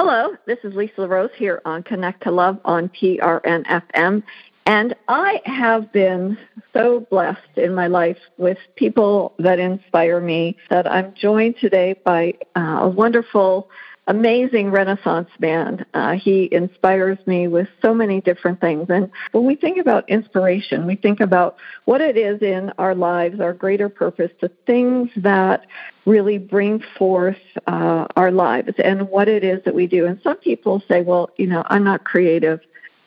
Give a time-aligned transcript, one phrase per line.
[0.00, 4.22] Hello, this is Lisa LaRose here on Connect to Love on PRNFM.
[4.64, 6.38] And I have been
[6.72, 12.34] so blessed in my life with people that inspire me that I'm joined today by
[12.54, 13.70] uh, a wonderful
[14.08, 15.84] amazing Renaissance man.
[15.94, 18.86] Uh, he inspires me with so many different things.
[18.88, 23.38] And when we think about inspiration, we think about what it is in our lives,
[23.38, 25.66] our greater purpose, the things that
[26.06, 27.36] really bring forth
[27.66, 30.06] uh, our lives and what it is that we do.
[30.06, 32.60] And some people say, well, you know, I'm not creative.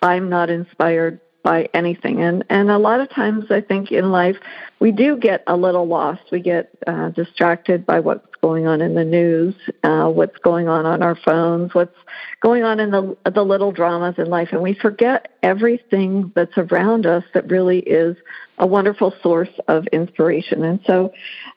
[0.03, 2.21] I'm not inspired by anything.
[2.21, 4.37] And and a lot of times I think in life
[4.79, 6.21] we do get a little lost.
[6.31, 10.85] We get uh, distracted by what's going on in the news, uh, what's going on
[10.85, 11.95] on our phones, what's
[12.41, 17.05] going on in the the little dramas in life, and we forget everything that's around
[17.05, 18.17] us that really is
[18.57, 20.63] a wonderful source of inspiration.
[20.63, 21.11] And so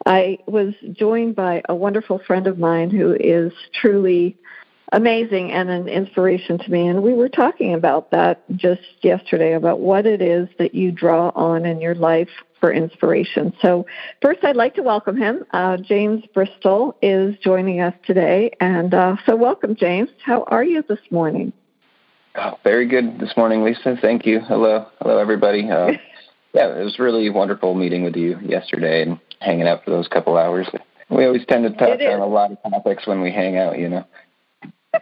[0.06, 4.36] I was joined by a wonderful friend of mine who is truly
[4.92, 6.86] amazing and an inspiration to me.
[6.86, 11.30] And we were talking about that just yesterday about what it is that you draw
[11.34, 12.28] on in your life
[12.60, 13.52] for inspiration.
[13.60, 13.86] So,
[14.22, 15.44] first, I'd like to welcome him.
[15.52, 18.52] Uh, James Bristol is joining us today.
[18.60, 20.08] And uh, so, welcome, James.
[20.24, 21.52] How are you this morning?
[22.36, 23.96] Oh, very good this morning, Lisa.
[24.00, 24.40] Thank you.
[24.40, 24.86] Hello.
[25.00, 25.70] Hello, everybody.
[25.70, 25.92] Uh,
[26.54, 30.36] yeah, it was really wonderful meeting with you yesterday and hanging out for those couple
[30.36, 30.66] hours.
[31.10, 33.88] We always tend to touch on a lot of topics when we hang out, you
[33.88, 34.04] know.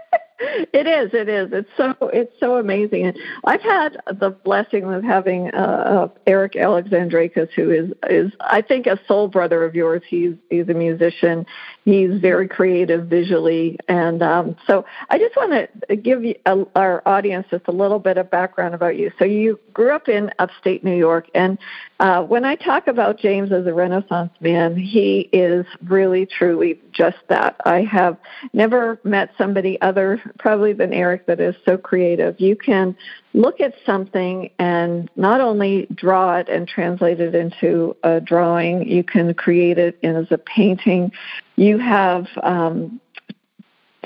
[0.72, 1.14] it is.
[1.14, 1.50] It is.
[1.52, 1.94] It's so.
[2.12, 3.06] It's so amazing.
[3.06, 8.62] And I've had the blessing of having uh, uh, Eric Alexandrakis, who is is I
[8.62, 10.02] think a soul brother of yours.
[10.08, 11.46] He's he's a musician.
[11.84, 17.02] He's very creative visually, and um, so I just want to give you, uh, our
[17.06, 19.10] audience just a little bit of background about you.
[19.18, 21.58] So you grew up in upstate New York, and
[22.02, 27.18] uh, when I talk about James as a Renaissance man, he is really truly just
[27.28, 27.54] that.
[27.64, 28.16] I have
[28.52, 32.40] never met somebody other probably than Eric that is so creative.
[32.40, 32.96] You can
[33.34, 39.04] look at something and not only draw it and translate it into a drawing, you
[39.04, 41.12] can create it as a painting.
[41.54, 43.00] You have um,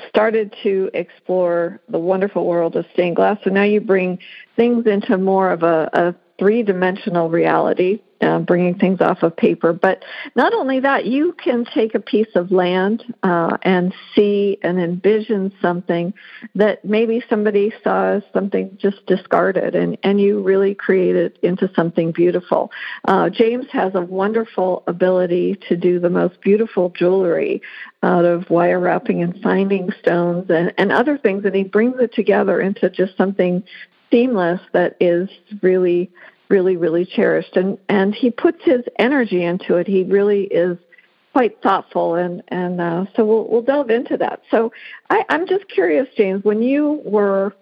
[0.06, 3.38] started to explore the wonderful world of stained glass.
[3.42, 4.18] So now you bring
[4.54, 9.72] things into more of a, a three dimensional reality uh, bringing things off of paper.
[9.72, 10.04] But
[10.34, 15.52] not only that, you can take a piece of land uh, and see and envision
[15.60, 16.14] something
[16.54, 21.70] that maybe somebody saw as something just discarded, and, and you really create it into
[21.74, 22.70] something beautiful.
[23.06, 27.60] Uh, James has a wonderful ability to do the most beautiful jewelry
[28.02, 32.14] out of wire wrapping and finding stones and, and other things, and he brings it
[32.14, 33.62] together into just something
[34.10, 35.28] seamless that is
[35.62, 36.10] really
[36.48, 37.56] really, really cherished.
[37.56, 39.86] And, and he puts his energy into it.
[39.86, 40.78] He really is
[41.32, 42.14] quite thoughtful.
[42.14, 44.42] And, and uh, so we'll, we'll delve into that.
[44.50, 44.72] So
[45.10, 47.54] I, I'm just curious, James, when you were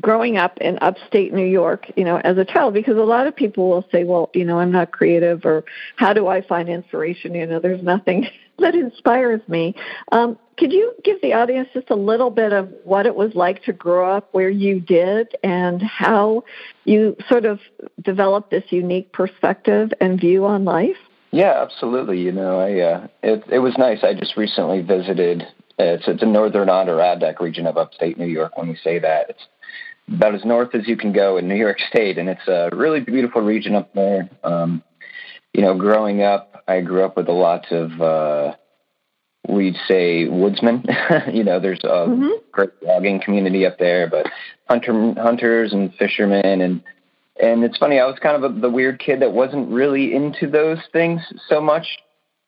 [0.00, 3.34] growing up in upstate New York, you know, as a child, because a lot of
[3.34, 5.64] people will say, well, you know, I'm not creative or
[5.96, 7.34] how do I find inspiration?
[7.34, 9.74] You know, there's nothing that inspires me.
[10.12, 13.62] Um, could you give the audience just a little bit of what it was like
[13.64, 16.44] to grow up where you did and how
[16.84, 17.60] you sort of
[18.02, 20.96] developed this unique perspective and view on life?
[21.30, 22.20] Yeah, absolutely.
[22.20, 23.98] You know, I uh, it it was nice.
[24.02, 25.46] I just recently visited.
[25.78, 28.56] It's it's a northern Adirondack region of upstate New York.
[28.56, 29.46] When we say that, it's
[30.08, 33.00] about as north as you can go in New York State, and it's a really
[33.00, 34.28] beautiful region up there.
[34.42, 34.82] Um,
[35.52, 38.54] you know, growing up, I grew up with a lot of uh,
[39.48, 40.84] we'd say woodsmen.
[41.32, 42.28] you know, there's a mm-hmm.
[42.52, 44.26] great logging community up there, but
[44.68, 46.82] hunter hunters and fishermen and
[47.40, 48.00] and it's funny.
[48.00, 51.60] I was kind of a, the weird kid that wasn't really into those things so
[51.60, 51.86] much,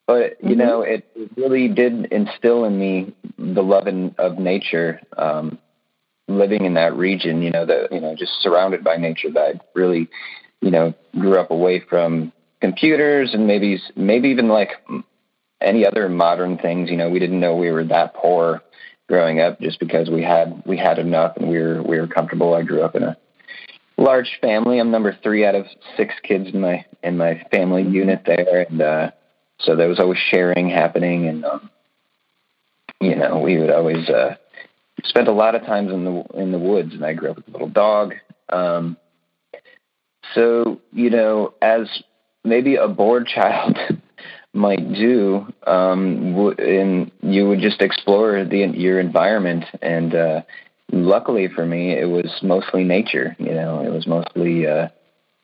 [0.06, 0.58] but you mm-hmm.
[0.58, 5.00] know, it, it really did instill in me the love in, of nature.
[5.16, 5.58] Um,
[6.28, 9.60] living in that region, you know, that you know, just surrounded by nature, that I
[9.74, 10.08] really,
[10.60, 14.70] you know, grew up away from computers and maybe maybe even like
[15.60, 16.90] any other modern things.
[16.90, 18.62] You know, we didn't know we were that poor
[19.08, 22.54] growing up just because we had we had enough and we were we were comfortable.
[22.54, 23.16] I grew up in a
[23.96, 24.78] large family.
[24.78, 25.66] I'm number three out of
[25.96, 29.10] six kids in my in my family unit there, and uh,
[29.58, 31.70] so there was always sharing happening, and um,
[33.00, 34.36] you know we would always uh,
[35.04, 36.94] spend a lot of times in the in the woods.
[36.94, 38.14] And I grew up with a little dog.
[38.48, 38.96] Um,
[40.34, 41.88] so you know, as
[42.44, 43.78] maybe a bored child
[44.52, 49.64] might do, um, w- and you would just explore the your environment.
[49.82, 50.42] And uh,
[50.92, 53.36] luckily for me, it was mostly nature.
[53.38, 54.88] You know, it was mostly uh,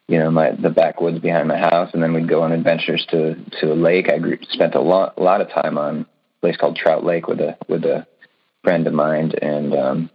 [0.09, 3.35] you know my the backwoods behind my house, and then we'd go on adventures to
[3.61, 4.11] to a lake.
[4.11, 7.29] I grew, spent a lot a lot of time on a place called Trout Lake
[7.29, 8.07] with a with a
[8.63, 10.11] friend of mine, and um,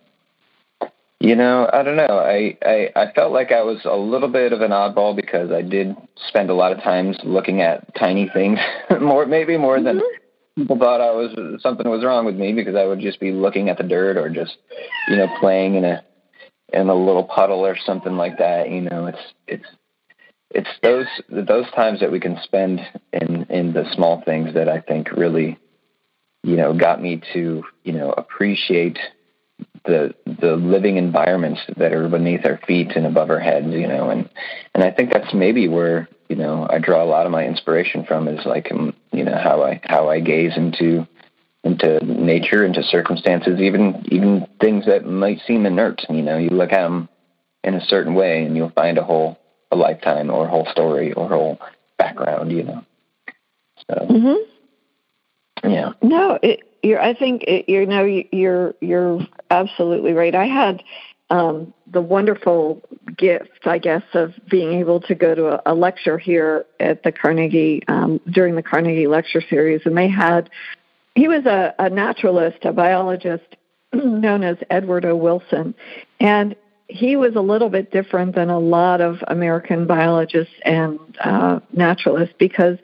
[1.21, 2.17] you know, I don't know.
[2.17, 5.61] I, I I felt like I was a little bit of an oddball because I
[5.61, 5.95] did
[6.27, 8.57] spend a lot of times looking at tiny things
[8.99, 9.99] more, maybe more mm-hmm.
[9.99, 10.01] than
[10.55, 13.69] people thought I was something was wrong with me because I would just be looking
[13.69, 14.57] at the dirt or just
[15.09, 16.03] you know playing in a
[16.73, 18.71] in a little puddle or something like that.
[18.71, 19.67] You know, it's it's
[20.49, 22.81] it's those those times that we can spend
[23.13, 25.59] in in the small things that I think really
[26.41, 28.97] you know got me to you know appreciate
[29.85, 34.09] the the living environments that are beneath our feet and above our heads, you know,
[34.09, 34.29] and
[34.73, 38.05] and I think that's maybe where you know I draw a lot of my inspiration
[38.05, 41.07] from is like um, you know how I how I gaze into
[41.63, 46.01] into nature, into circumstances, even even things that might seem inert.
[46.09, 47.09] You know, you look at them
[47.63, 49.39] in a certain way, and you'll find a whole
[49.71, 51.59] a lifetime or a whole story or a whole
[51.97, 52.51] background.
[52.51, 52.85] You know,
[53.89, 55.69] so mm-hmm.
[55.69, 55.93] yeah.
[56.01, 60.33] No, it, you're, I think it, you know you're you're absolutely right.
[60.33, 60.83] I had
[61.29, 62.81] um, the wonderful
[63.17, 67.11] gift, I guess, of being able to go to a, a lecture here at the
[67.11, 70.49] Carnegie um, during the Carnegie Lecture Series, and they had
[71.15, 73.43] he was a, a naturalist, a biologist
[73.93, 75.15] known as Edward O.
[75.15, 75.75] Wilson,
[76.19, 76.55] and
[76.87, 82.35] he was a little bit different than a lot of American biologists and uh, naturalists
[82.37, 82.77] because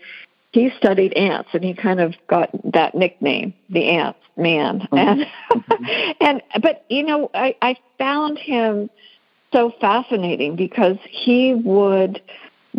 [0.58, 4.88] he studied ants and he kind of got that nickname, the ant man.
[4.92, 5.22] Mm-hmm.
[6.20, 8.90] And and but you know, I, I found him
[9.54, 12.22] so fascinating because he would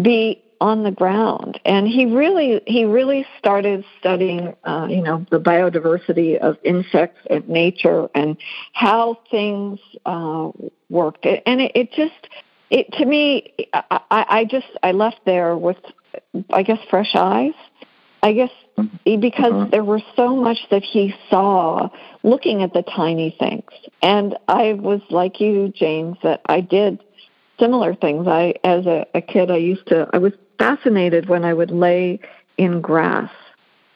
[0.01, 5.39] be on the ground and he really he really started studying uh, you know the
[5.39, 8.37] biodiversity of insects and nature and
[8.73, 10.51] how things uh,
[10.91, 12.29] worked and it, it just
[12.71, 15.79] it to me I, I just I left there with
[16.51, 17.55] I guess fresh eyes.
[18.21, 18.51] I guess
[19.05, 19.69] because uh-huh.
[19.71, 21.89] there was so much that he saw
[22.25, 23.71] looking at the tiny things.
[24.03, 27.03] And I was like you, James, that I did
[27.61, 28.27] similar things.
[28.27, 32.21] I as a, a kid I used to I was fascinated when I would lay
[32.57, 33.31] in grass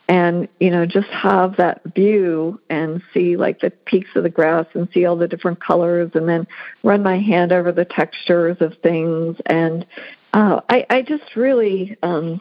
[0.09, 4.67] and you know just have that view and see like the peaks of the grass
[4.75, 6.47] and see all the different colors and then
[6.83, 9.87] run my hand over the textures of things and
[10.35, 12.41] uh, I, I just really um,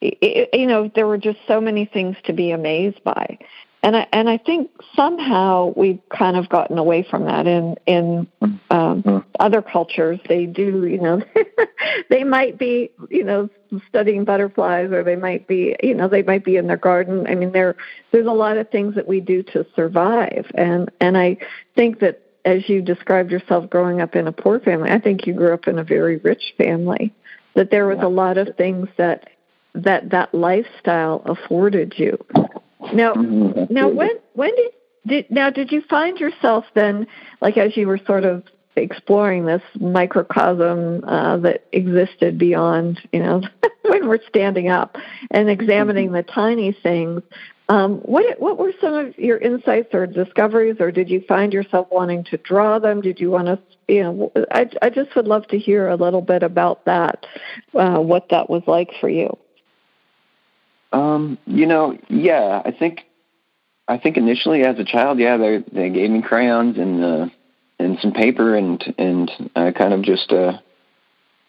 [0.00, 3.38] it, you know, there were just so many things to be amazed by.
[3.82, 8.28] And I, and I think somehow we've kind of gotten away from that in in
[8.70, 9.18] um, mm-hmm.
[9.38, 10.20] other cultures.
[10.28, 11.22] They do, you know,
[12.10, 13.48] they might be, you know,
[13.88, 17.26] studying butterflies, or they might be, you know, they might be in their garden.
[17.26, 17.76] I mean, there
[18.12, 21.38] there's a lot of things that we do to survive, and and I
[21.74, 25.32] think that as you described yourself growing up in a poor family, I think you
[25.32, 27.14] grew up in a very rich family.
[27.54, 29.30] That there was a lot of things that
[29.74, 32.18] that that lifestyle afforded you.
[32.92, 33.72] Now, mm-hmm.
[33.72, 34.72] now when when did
[35.06, 37.06] did now did you find yourself then
[37.40, 38.42] like as you were sort of
[38.76, 43.42] exploring this microcosm uh, that existed beyond you know
[43.82, 44.96] when we're standing up
[45.30, 46.16] and examining mm-hmm.
[46.16, 47.22] the tiny things
[47.68, 51.88] um, what what were some of your insights or discoveries or did you find yourself
[51.90, 55.46] wanting to draw them did you want to you know i i just would love
[55.48, 57.26] to hear a little bit about that
[57.74, 59.36] uh, what that was like for you
[60.92, 63.00] um, you know, yeah, I think
[63.86, 67.26] I think initially as a child, yeah, they they gave me crayons and uh,
[67.78, 70.58] and some paper, and and I kind of just uh,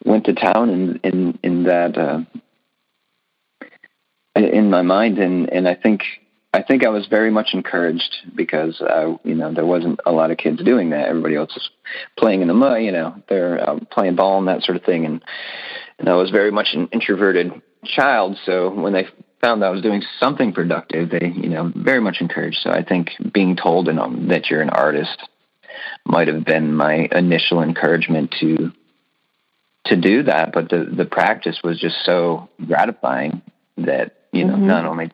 [0.03, 2.19] went to town in in in that uh,
[4.35, 6.01] in my mind, and and I think
[6.53, 10.31] I think I was very much encouraged because uh, you know there wasn't a lot
[10.31, 11.07] of kids doing that.
[11.07, 11.69] Everybody else was
[12.17, 15.05] playing in the mud, you know, they're uh, playing ball and that sort of thing,
[15.05, 15.23] and
[15.99, 18.37] and I was very much an introverted child.
[18.45, 19.07] So when they
[19.41, 22.59] found that I was doing something productive, they, you know, very much encouraged.
[22.61, 25.17] So I think being told and um, that you're an artist
[26.05, 28.71] might have been my initial encouragement to
[29.85, 30.53] to do that.
[30.53, 33.41] But the the practice was just so gratifying
[33.77, 34.67] that you know mm-hmm.
[34.67, 35.11] not only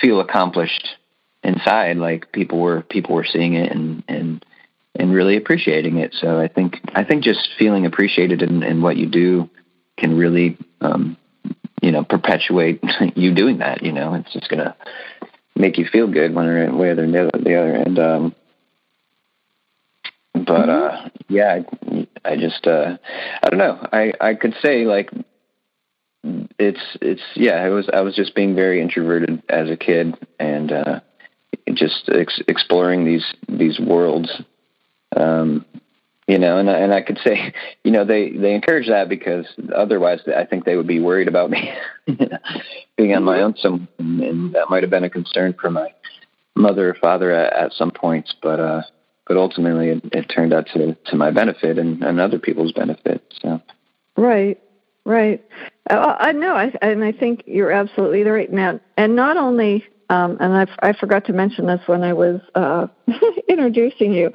[0.00, 0.96] feel accomplished
[1.42, 4.44] inside, like people were people were seeing it and and
[4.94, 6.14] and really appreciating it.
[6.14, 9.48] So I think I think just feeling appreciated in, in what you do
[9.96, 11.16] can really um,
[11.82, 12.82] you know, perpetuate
[13.16, 13.82] you doing that.
[13.82, 14.74] You know, it's just gonna
[15.54, 16.46] make you feel good one
[16.78, 17.30] way or the other.
[17.38, 17.74] The other.
[17.74, 18.34] And um,
[20.32, 21.06] but mm-hmm.
[21.06, 21.60] uh, yeah,
[21.90, 22.96] I, I just uh,
[23.42, 23.86] I don't know.
[23.92, 25.10] I I could say like
[26.58, 27.66] it's it's yeah.
[27.66, 31.00] It was I was just being very introverted as a kid and uh,
[31.74, 34.42] just ex- exploring these these worlds.
[35.16, 35.66] Um,
[36.28, 37.52] you know, and and I could say,
[37.84, 41.50] you know, they they encourage that because otherwise, I think they would be worried about
[41.50, 41.72] me
[42.96, 43.56] being on my own.
[43.56, 45.92] Some, and that might have been a concern for my
[46.54, 48.82] mother or father at, at some points, but uh,
[49.26, 53.22] but ultimately it, it turned out to to my benefit and, and other people's benefit.
[53.40, 53.60] So
[54.16, 54.60] right,
[55.04, 55.44] right.
[55.90, 58.80] Uh, I know, I, and I think you're absolutely right, Matt.
[58.96, 62.86] And not only um, and I, I forgot to mention this when I was uh,
[63.48, 64.30] introducing you.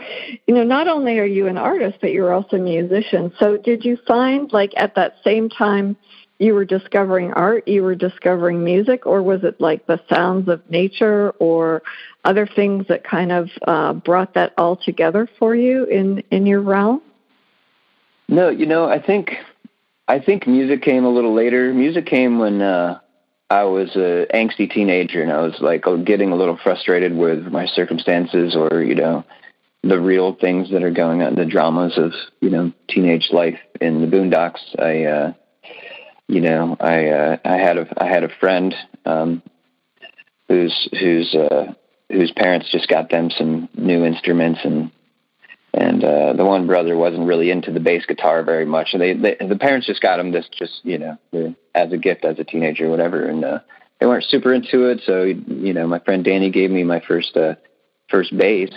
[0.48, 3.32] You know, not only are you an artist, but you're also a musician.
[3.40, 5.96] So, did you find, like, at that same time
[6.40, 10.68] you were discovering art, you were discovering music, or was it like the sounds of
[10.68, 11.84] nature or
[12.26, 16.62] other things that kind of uh, brought that all together for you in in your
[16.62, 17.04] realm?
[18.28, 19.36] No, you know, I think
[20.08, 21.72] I think music came a little later.
[21.72, 23.00] Music came when uh,
[23.50, 27.66] I was a angsty teenager and I was like getting a little frustrated with my
[27.66, 29.24] circumstances or, you know,
[29.84, 32.12] the real things that are going on, the dramas of,
[32.42, 34.60] you know, teenage life in the boondocks.
[34.78, 35.34] I, uh,
[36.28, 38.76] you know, I, uh, I had a, I had a friend,
[39.06, 39.42] um,
[40.50, 41.74] whose, whose, uh,
[42.10, 44.92] whose parents just got them some new instruments and
[45.74, 48.90] and uh, the one brother wasn't really into the bass guitar very much.
[48.94, 52.26] And they, they the parents just got him this just you know as a gift
[52.26, 53.60] as a teenager or whatever, and uh,
[54.00, 55.02] they weren't super into it.
[55.06, 57.56] So you know, my friend Danny gave me my first uh,
[58.10, 58.72] first bass,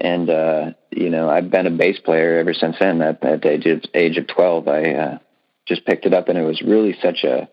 [0.00, 3.02] and uh, you know I've been a bass player ever since then.
[3.02, 5.18] At, at the age of, age of twelve, I uh,
[5.66, 7.48] just picked it up, and it was really such a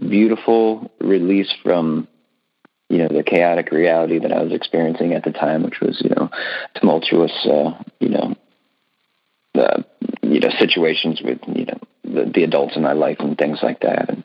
[0.00, 2.08] beautiful release from
[2.92, 6.10] you know the chaotic reality that I was experiencing at the time, which was you
[6.10, 6.28] know
[6.74, 8.36] tumultuous, uh, you know,
[9.54, 9.84] the
[10.20, 13.80] you know situations with you know the, the adults in my life and things like
[13.80, 14.10] that.
[14.10, 14.24] And,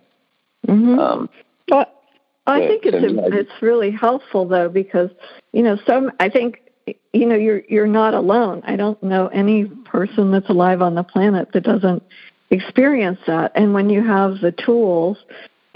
[0.68, 1.00] mm-hmm.
[1.00, 1.30] um,
[1.70, 1.86] well,
[2.46, 5.12] I think it's a, it's really helpful though because
[5.54, 6.60] you know some I think
[7.14, 8.64] you know you're you're not alone.
[8.66, 12.04] I don't know any person that's alive on the planet that doesn't
[12.50, 13.54] experience that.
[13.56, 15.18] And when you have the tools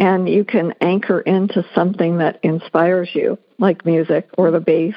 [0.01, 4.95] and you can anchor into something that inspires you, like music or the bass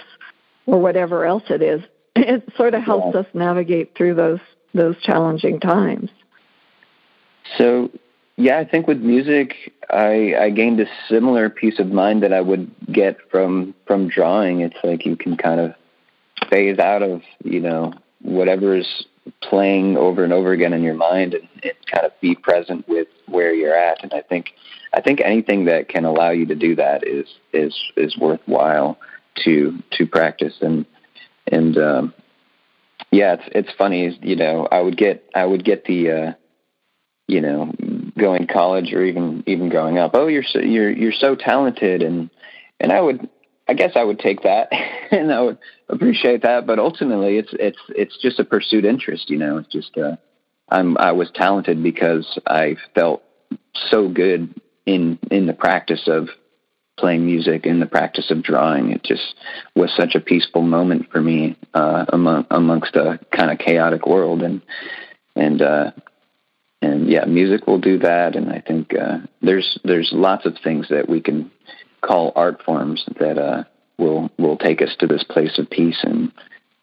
[0.65, 1.83] or whatever else it is.
[2.17, 3.21] It sort of helps yeah.
[3.21, 4.39] us navigate through those
[4.73, 6.11] those challenging times.
[7.59, 7.91] So,
[8.37, 12.41] yeah, I think with music, I I gained a similar peace of mind that I
[12.41, 14.61] would get from from drawing.
[14.61, 15.75] It's like you can kind of
[16.49, 17.93] phase out of you know
[18.23, 19.07] whatever's
[19.43, 23.09] playing over and over again in your mind and, and kind of be present with
[23.27, 24.03] where you're at.
[24.03, 24.55] And I think
[24.93, 28.99] I think anything that can allow you to do that is is is worthwhile
[29.45, 30.87] to to practice and
[31.51, 32.15] and um
[33.11, 36.33] yeah it's it's funny you know I would get I would get the uh
[37.27, 37.73] you know
[38.17, 42.31] going college or even even growing up oh you're so you're you're so talented and
[42.79, 43.29] and I would
[43.67, 44.69] I guess I would take that
[45.11, 49.39] and I would appreciate that but ultimately it's it's it's just a pursued interest you
[49.39, 50.17] know it's just uh
[50.69, 53.23] I'm I was talented because I felt
[53.91, 54.55] so good
[54.87, 56.29] in in the practice of
[56.97, 58.93] playing music in the practice of drawing.
[58.93, 59.35] It just
[59.75, 64.43] was such a peaceful moment for me uh, among, amongst a kind of chaotic world,
[64.43, 64.63] and
[65.35, 65.91] and uh,
[66.81, 68.37] and yeah, music will do that.
[68.37, 71.51] And I think uh, there's there's lots of things that we can
[72.05, 73.65] call art forms that uh,
[73.99, 76.33] will will take us to this place of peace and.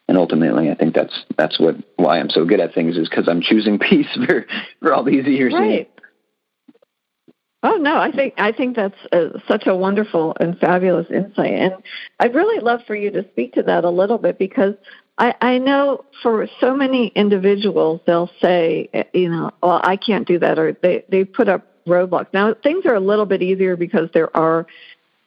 [0.08, 3.28] And ultimately, I think that's that's what why I'm so good at things is because
[3.28, 4.44] I'm choosing peace for
[4.80, 5.54] for all these years.
[5.54, 5.88] Right.
[7.62, 11.74] Oh no, I think I think that's uh, such a wonderful and fabulous insight, and
[12.18, 14.74] I'd really love for you to speak to that a little bit because
[15.16, 20.26] I, I know for so many individuals they'll say, uh, you know, well I can't
[20.26, 22.32] do that, or they they put up roadblocks.
[22.34, 24.66] Now things are a little bit easier because there are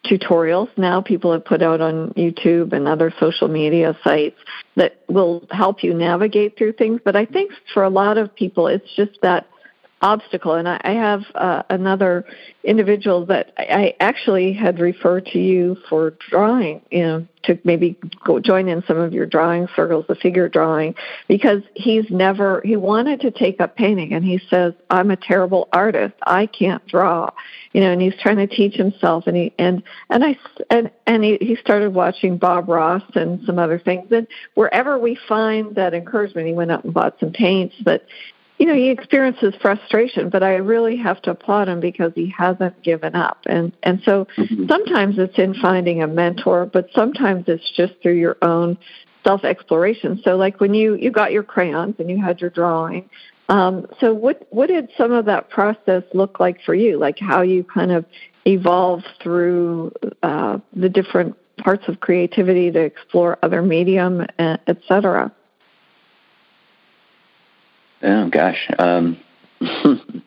[0.09, 4.37] tutorials now people have put out on YouTube and other social media sites
[4.75, 7.01] that will help you navigate through things.
[7.03, 9.47] But I think for a lot of people, it's just that
[10.05, 10.53] obstacle.
[10.53, 12.25] And I, I have uh, another
[12.63, 18.39] individual that I actually had referred to you for drawing, you know, to maybe go
[18.39, 20.95] join in some of your drawing circles, the figure drawing,
[21.27, 25.67] because he's never, he wanted to take up painting and he says, I'm a terrible
[25.71, 26.15] artist.
[26.23, 27.29] I can't draw,
[27.73, 30.37] you know, and he's trying to teach himself and he, and, and I,
[30.69, 34.07] and, and he, he started watching Bob Ross and some other things.
[34.11, 38.05] And wherever we find that encouragement, he went out and bought some paints, but
[38.57, 42.81] you know, he experiences frustration, but I really have to applaud him because he hasn't
[42.83, 43.39] given up.
[43.45, 44.67] And and so mm-hmm.
[44.69, 48.77] sometimes it's in finding a mentor, but sometimes it's just through your own
[49.25, 50.21] self exploration.
[50.23, 53.09] So like when you you got your crayons and you had your drawing,
[53.49, 56.97] um, so what what did some of that process look like for you?
[56.97, 58.05] Like how you kind of
[58.45, 59.91] evolved through
[60.23, 65.31] uh, the different parts of creativity to explore other medium, et cetera.
[68.01, 68.69] Oh gosh.
[68.77, 69.17] Um,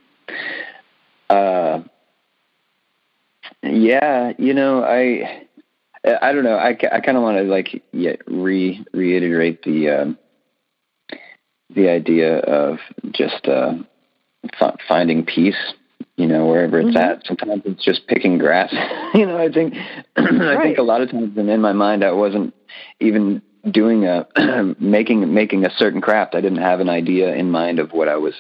[1.31, 1.81] uh,
[3.63, 5.47] yeah, you know, I
[6.23, 6.57] I don't know.
[6.57, 10.19] I, I kind of want to like yet re reiterate the um,
[11.71, 12.79] the idea of
[13.13, 13.75] just uh,
[14.61, 15.75] f- finding peace.
[16.17, 16.97] You know, wherever it's mm-hmm.
[16.97, 17.25] at.
[17.27, 18.73] Sometimes it's just picking grass.
[19.15, 19.75] you know, I think
[20.17, 20.57] right.
[20.59, 22.55] I think a lot of times in my mind I wasn't
[22.99, 23.41] even
[23.73, 24.27] doing a
[24.79, 26.35] making making a certain craft.
[26.35, 28.35] I didn't have an idea in mind of what I was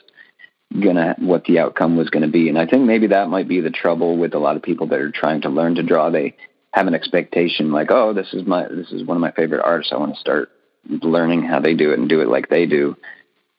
[0.72, 2.48] gonna what the outcome was gonna be.
[2.48, 5.00] And I think maybe that might be the trouble with a lot of people that
[5.00, 6.10] are trying to learn to draw.
[6.10, 6.36] They
[6.72, 9.92] have an expectation like, oh, this is my this is one of my favorite artists.
[9.92, 10.50] I want to start
[10.88, 12.96] learning how they do it and do it like they do.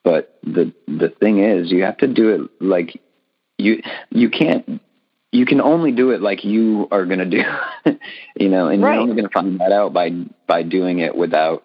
[0.03, 3.01] But the the thing is, you have to do it like
[3.57, 4.81] you you can't
[5.31, 7.43] you can only do it like you are going to do,
[8.35, 8.93] you know, and right.
[8.93, 10.09] you're only going to find that out by
[10.47, 11.63] by doing it without,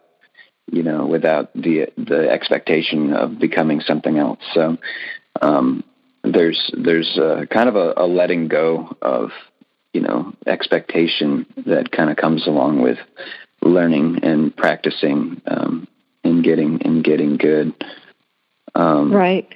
[0.70, 4.40] you know, without the the expectation of becoming something else.
[4.52, 4.76] So
[5.40, 5.82] um,
[6.22, 9.30] there's there's a, kind of a, a letting go of
[9.92, 12.98] you know expectation that kind of comes along with
[13.62, 15.88] learning and practicing um,
[16.22, 17.72] and getting and getting good.
[18.74, 19.48] Um, right.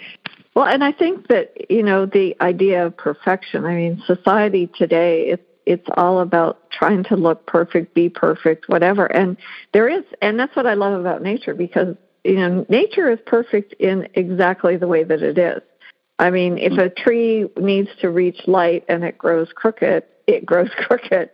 [0.59, 3.65] Well, and I think that you know the idea of perfection.
[3.65, 9.07] I mean, society today it's it's all about trying to look perfect, be perfect, whatever.
[9.07, 9.37] And
[9.73, 13.75] there is, and that's what I love about nature because you know nature is perfect
[13.75, 15.63] in exactly the way that it is.
[16.19, 20.71] I mean, if a tree needs to reach light and it grows crooked, it grows
[20.77, 21.31] crooked,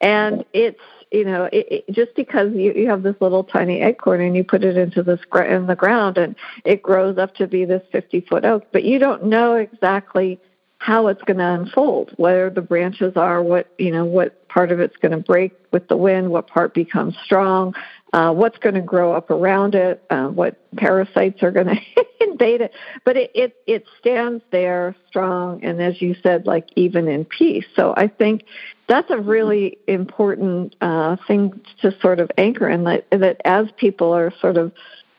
[0.00, 0.78] and it's
[1.10, 4.44] you know, it, it, just because you, you have this little tiny acorn and you
[4.44, 7.82] put it into this gr- in the ground and it grows up to be this
[7.92, 10.40] 50 foot oak, but you don't know exactly
[10.78, 14.80] how it's going to unfold, where the branches are, what you know, what part of
[14.80, 17.74] it's going to break with the wind, what part becomes strong,
[18.12, 22.60] uh, what's going to grow up around it, uh, what parasites are going to invade
[22.60, 22.72] it.
[23.04, 27.66] But it, it it stands there strong, and as you said, like even in peace.
[27.76, 28.44] So I think
[28.88, 34.12] that's a really important uh, thing to sort of anchor in that that as people
[34.12, 34.72] are sort of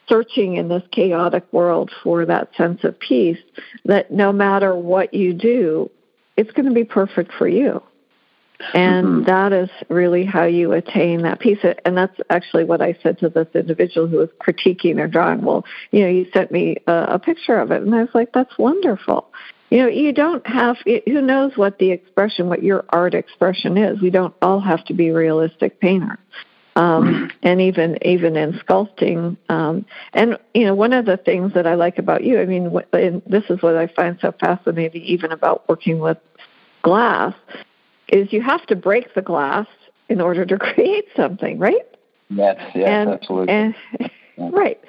[0.08, 3.38] searching in this chaotic world for that sense of peace,
[3.86, 5.90] that no matter what you do,
[6.36, 7.84] it's going to be perfect for you.
[8.74, 9.24] And mm-hmm.
[9.24, 11.60] that is really how you attain that peace.
[11.86, 15.42] And that's actually what I said to this individual who was critiquing their drawing.
[15.42, 17.82] Well, you know, you sent me a, a picture of it.
[17.82, 19.32] And I was like, that's wonderful.
[19.70, 24.02] You know, you don't have, who knows what the expression, what your art expression is.
[24.02, 26.18] We don't all have to be realistic painters
[26.80, 29.38] um, and even even in sculpting.
[29.50, 32.72] Um, and you know, one of the things that I like about you, I mean,
[32.94, 36.18] and this is what I find so fascinating, even about working with
[36.82, 37.34] glass,
[38.12, 39.68] is you have to break the glass
[40.10, 41.86] in order to create something, right?
[42.30, 43.54] Yes, yes, and, absolutely.
[43.54, 43.76] And,
[44.54, 44.80] right.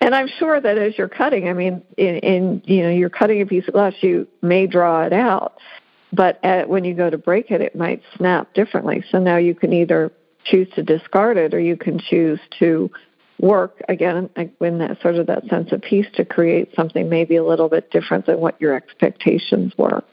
[0.00, 3.40] And I'm sure that as you're cutting, I mean, in, in you know, you're cutting
[3.40, 5.56] a piece of glass, you may draw it out,
[6.12, 9.02] but at, when you go to break it, it might snap differently.
[9.10, 10.12] So now you can either
[10.44, 12.90] choose to discard it, or you can choose to
[13.40, 17.44] work again in that sort of that sense of peace to create something maybe a
[17.44, 20.04] little bit different than what your expectations were.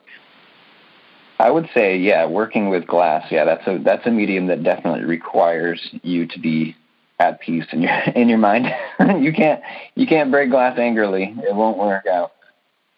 [1.41, 5.05] I would say, yeah, working with glass, yeah, that's a that's a medium that definitely
[5.05, 6.75] requires you to be
[7.19, 8.67] at peace in your in your mind.
[9.19, 9.61] you can't
[9.95, 12.33] you can't break glass angrily; it won't work out.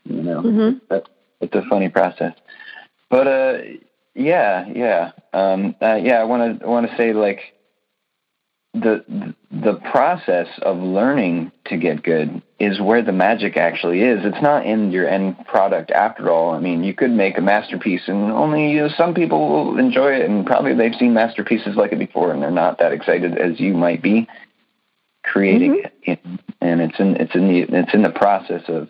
[0.04, 0.78] You know, mm-hmm.
[0.90, 1.08] that's
[1.40, 2.34] it's a funny process.
[3.10, 3.58] But uh,
[4.14, 6.20] yeah, yeah, um, uh, yeah.
[6.20, 7.40] I want to want to say like
[8.74, 14.26] the the process of learning to get good is where the magic actually is.
[14.26, 16.52] It's not in your end product after all.
[16.52, 20.14] I mean, you could make a masterpiece and only you know, some people will enjoy
[20.14, 23.60] it and probably they've seen masterpieces like it before and they're not that excited as
[23.60, 24.28] you might be
[25.24, 26.12] creating mm-hmm.
[26.12, 26.20] it.
[26.60, 28.90] And it's in it's in the it's in the process of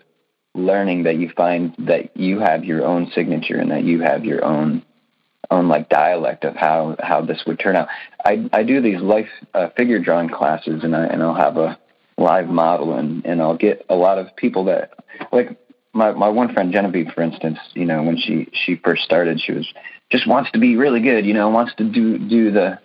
[0.54, 4.42] learning that you find that you have your own signature and that you have your
[4.44, 4.82] own
[5.54, 7.88] own like dialect of how how this would turn out.
[8.24, 11.78] I I do these life uh, figure drawing classes, and I and I'll have a
[12.18, 14.92] live model, and and I'll get a lot of people that
[15.32, 15.56] like
[15.92, 17.58] my my one friend Genevieve, for instance.
[17.74, 19.66] You know, when she she first started, she was
[20.10, 21.24] just wants to be really good.
[21.24, 22.78] You know, wants to do do the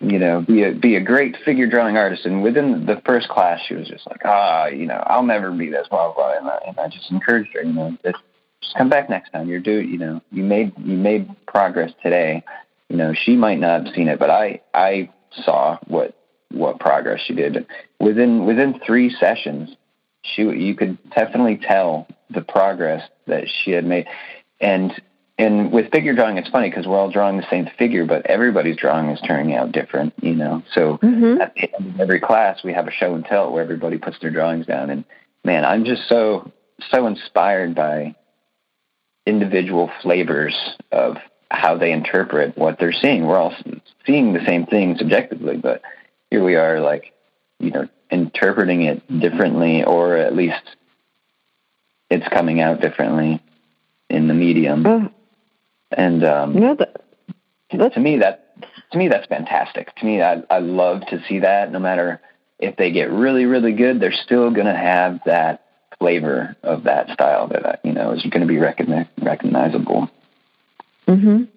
[0.00, 2.26] you know, be a be a great figure drawing artist.
[2.26, 5.70] And within the first class, she was just like, ah, you know, I'll never be
[5.70, 6.36] this, blah blah.
[6.38, 7.96] And I, and I just encouraged her, you know,
[8.64, 9.48] just come back next time.
[9.48, 9.80] You're due.
[9.80, 12.42] You know, you made you made progress today.
[12.88, 15.10] You know, she might not have seen it, but I I
[15.44, 16.16] saw what
[16.50, 17.66] what progress she did
[18.00, 19.70] within within three sessions.
[20.22, 24.06] She you could definitely tell the progress that she had made,
[24.60, 24.92] and
[25.38, 28.76] and with figure drawing, it's funny because we're all drawing the same figure, but everybody's
[28.76, 30.62] drawing is turning out different, you know.
[30.72, 31.40] So mm-hmm.
[31.40, 34.18] at the end of every class, we have a show and tell where everybody puts
[34.20, 35.04] their drawings down, and
[35.44, 36.50] man, I'm just so
[36.90, 38.14] so inspired by
[39.26, 40.54] individual flavors
[40.92, 41.16] of
[41.50, 43.26] how they interpret what they're seeing.
[43.26, 43.54] We're all
[44.06, 45.82] seeing the same thing subjectively, but
[46.30, 47.12] here we are, like
[47.58, 50.62] you know, interpreting it differently, or at least
[52.10, 53.42] it's coming out differently
[54.10, 55.12] in the medium.
[55.90, 58.56] And um, no, that, to me, that
[58.92, 59.94] to me that's fantastic.
[59.96, 61.70] To me, I I love to see that.
[61.72, 62.20] No matter
[62.58, 65.64] if they get really really good, they're still going to have that
[66.04, 70.10] flavor of that style that you know is going to be recogni- recognizable.
[71.08, 71.48] Mhm.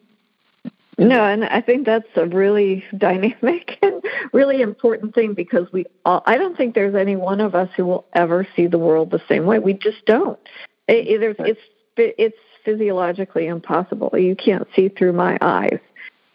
[0.98, 6.24] No, and I think that's a really dynamic and really important thing because we all,
[6.26, 9.22] I don't think there's any one of us who will ever see the world the
[9.28, 9.60] same way.
[9.60, 10.40] We just don't.
[10.88, 11.60] It, it, it's
[11.98, 14.12] it's physiologically impossible.
[14.18, 15.80] You can't see through my eyes.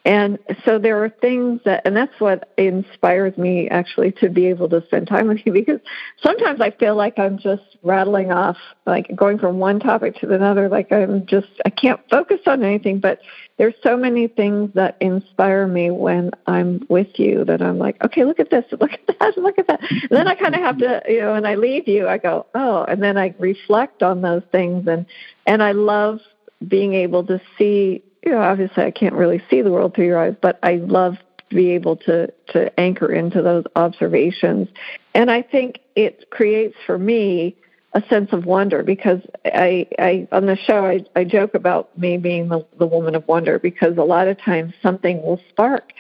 [0.05, 4.69] And so there are things that, and that's what inspires me actually to be able
[4.71, 5.81] to spend time with you because
[6.21, 10.69] sometimes I feel like I'm just rattling off, like going from one topic to another,
[10.69, 13.21] like I'm just, I can't focus on anything, but
[13.59, 18.25] there's so many things that inspire me when I'm with you that I'm like, okay,
[18.25, 19.81] look at this, look at that, look at that.
[19.89, 22.47] And then I kind of have to, you know, when I leave you, I go,
[22.57, 25.07] oh, and then I reflect on those things and,
[25.47, 26.19] and I love
[26.67, 30.19] being able to see you know, obviously I can't really see the world through your
[30.19, 31.17] eyes, but I love
[31.51, 34.69] to be able to to anchor into those observations.
[35.15, 37.57] And I think it creates for me
[37.95, 42.17] a sense of wonder because I, I on the show I, I joke about me
[42.17, 45.93] being the, the woman of wonder because a lot of times something will spark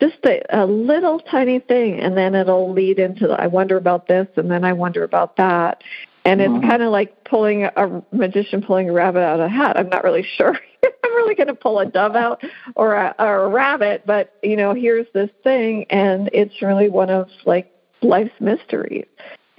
[0.00, 4.08] just a, a little tiny thing and then it'll lead into the, I wonder about
[4.08, 5.84] this and then I wonder about that.
[6.24, 6.68] And it's mm-hmm.
[6.68, 9.76] kind of like pulling a magician pulling a rabbit out of a hat.
[9.76, 10.56] I'm not really sure
[11.04, 12.42] I'm really going to pull a dove out
[12.74, 17.10] or a, or a rabbit, but you know, here's this thing, and it's really one
[17.10, 19.06] of like life's mysteries.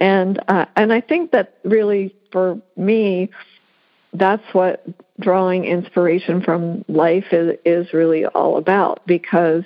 [0.00, 3.30] And uh, and I think that really for me,
[4.12, 4.84] that's what
[5.20, 9.64] drawing inspiration from life is is really all about because.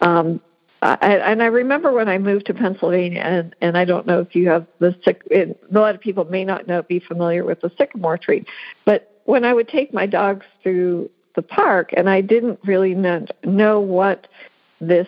[0.00, 0.40] Um,
[0.82, 4.34] I, and I remember when I moved to Pennsylvania, and, and I don't know if
[4.34, 4.94] you have the
[5.30, 8.44] a lot of people may not know be familiar with the sycamore tree,
[8.84, 13.80] but when I would take my dogs through the park, and I didn't really know
[13.80, 14.26] what
[14.80, 15.06] this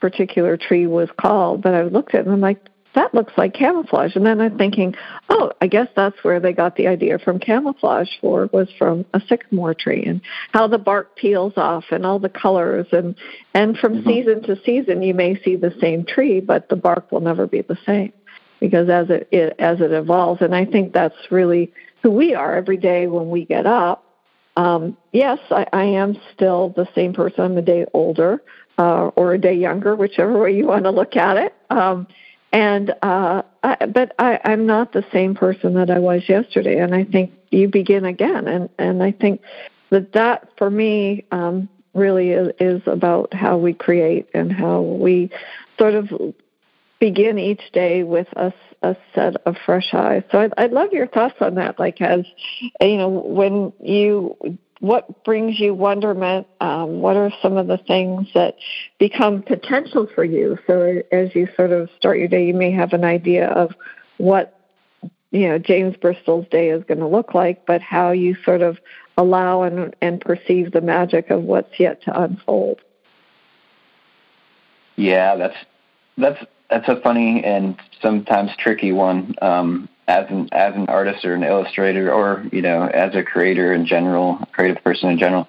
[0.00, 3.54] particular tree was called, but I looked at it and I'm like, that looks like
[3.54, 4.16] camouflage.
[4.16, 4.94] And then I'm thinking,
[5.28, 9.20] oh, I guess that's where they got the idea from camouflage for was from a
[9.28, 10.20] sycamore tree and
[10.52, 13.16] how the bark peels off and all the colors and
[13.54, 14.08] and from mm-hmm.
[14.08, 17.62] season to season you may see the same tree, but the bark will never be
[17.62, 18.12] the same
[18.60, 20.42] because as it, it as it evolves.
[20.42, 24.04] And I think that's really who we are every day when we get up.
[24.56, 27.42] Um, yes, I, I am still the same person.
[27.44, 28.42] I'm a day older
[28.76, 31.54] uh, or a day younger, whichever way you want to look at it.
[31.70, 32.06] Um,
[32.52, 36.78] and uh, I, but I, I'm not the same person that I was yesterday.
[36.78, 38.46] And I think you begin again.
[38.46, 39.40] And and I think
[39.90, 45.30] that that for me um, really is, is about how we create and how we
[45.78, 46.10] sort of
[47.00, 50.22] begin each day with a, a set of fresh eyes.
[50.30, 51.78] So I'd, I'd love your thoughts on that.
[51.78, 52.24] Like, as
[52.80, 54.36] you know, when you
[54.82, 56.48] what brings you wonderment?
[56.60, 58.56] Um, what are some of the things that
[58.98, 60.58] become potential for you?
[60.66, 63.70] So as you sort of start your day, you may have an idea of
[64.18, 64.58] what
[65.30, 68.78] you know James Bristol's day is going to look like, but how you sort of
[69.16, 72.80] allow and, and perceive the magic of what's yet to unfold.
[74.96, 75.56] Yeah, that's
[76.18, 79.36] that's that's a funny and sometimes tricky one.
[79.42, 83.72] Um, as an as an artist or an illustrator, or you know, as a creator
[83.72, 85.48] in general, creative person in general,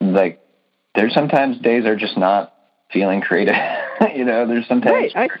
[0.00, 0.40] like
[0.94, 2.54] there's sometimes days are just not
[2.92, 3.54] feeling creative.
[4.14, 5.38] you know, there's sometimes right, I...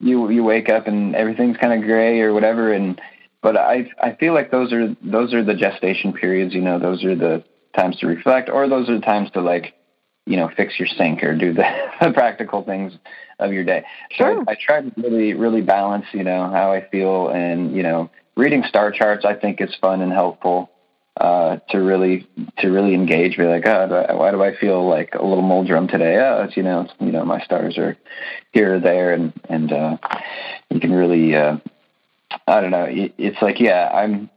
[0.00, 3.00] you you wake up and everything's kind of gray or whatever, and
[3.42, 6.54] but I I feel like those are those are the gestation periods.
[6.54, 7.44] You know, those are the
[7.76, 9.74] times to reflect, or those are the times to like
[10.26, 11.64] you know, fix your sink or do the,
[12.00, 12.92] the practical things
[13.38, 13.84] of your day.
[14.10, 14.36] Sure.
[14.36, 17.82] So I, I try to really, really balance, you know, how I feel and, you
[17.82, 20.70] know, reading star charts I think is fun and helpful
[21.20, 22.26] uh, to really
[22.58, 23.36] to really engage.
[23.36, 26.16] Be like, oh, why do I feel like a little muldrum today?
[26.16, 27.96] Oh, it's you know, it's, you know, my stars are
[28.52, 29.98] here or there, and and uh,
[30.70, 31.58] you can really, uh,
[32.46, 32.86] I don't know.
[32.88, 34.30] It's like, yeah, I'm,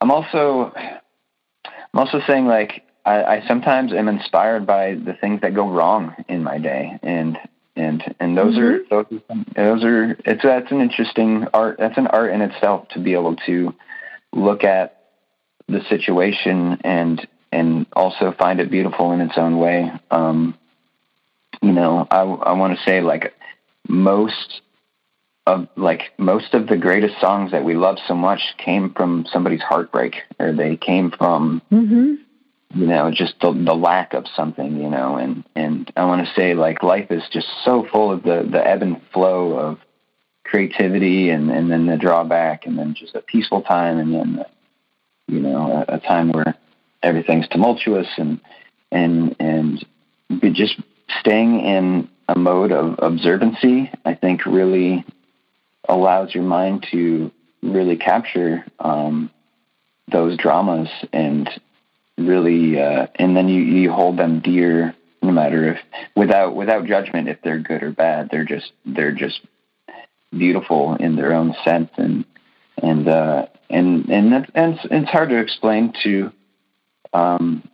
[0.00, 5.54] I'm also, I'm also saying like I, I sometimes am inspired by the things that
[5.54, 7.38] go wrong in my day, and
[7.76, 8.92] and and those mm-hmm.
[8.92, 9.20] are those
[9.54, 11.76] those are it's that's an interesting art.
[11.78, 13.72] That's an art in itself to be able to
[14.32, 15.04] look at
[15.68, 19.92] the situation and and also find it beautiful in its own way.
[20.10, 20.58] Um,
[21.62, 23.34] you know, I I want to say like
[23.88, 24.62] most
[25.46, 29.62] of like most of the greatest songs that we love so much came from somebody's
[29.62, 31.62] heartbreak, or they came from.
[31.70, 32.14] Mm-hmm
[32.74, 36.34] you know, just the, the lack of something, you know, and, and I want to
[36.34, 39.78] say like life is just so full of the, the ebb and flow of
[40.44, 44.44] creativity and, and then the drawback and then just a peaceful time and then,
[45.28, 46.54] you know, a, a time where
[47.02, 48.40] everything's tumultuous and,
[48.90, 49.84] and, and
[50.52, 50.80] just
[51.20, 55.04] staying in a mode of observancy, I think really
[55.88, 57.30] allows your mind to
[57.62, 59.30] really capture um,
[60.10, 61.48] those dramas and
[62.18, 65.78] really, uh, and then you, you hold them dear no matter if
[66.14, 68.28] without without judgment if they're good or bad.
[68.30, 69.40] They're just they're just
[70.30, 72.24] beautiful in their own sense and
[72.82, 76.32] and uh, and and, that, and it's, hard to explain to
[77.12, 77.68] um,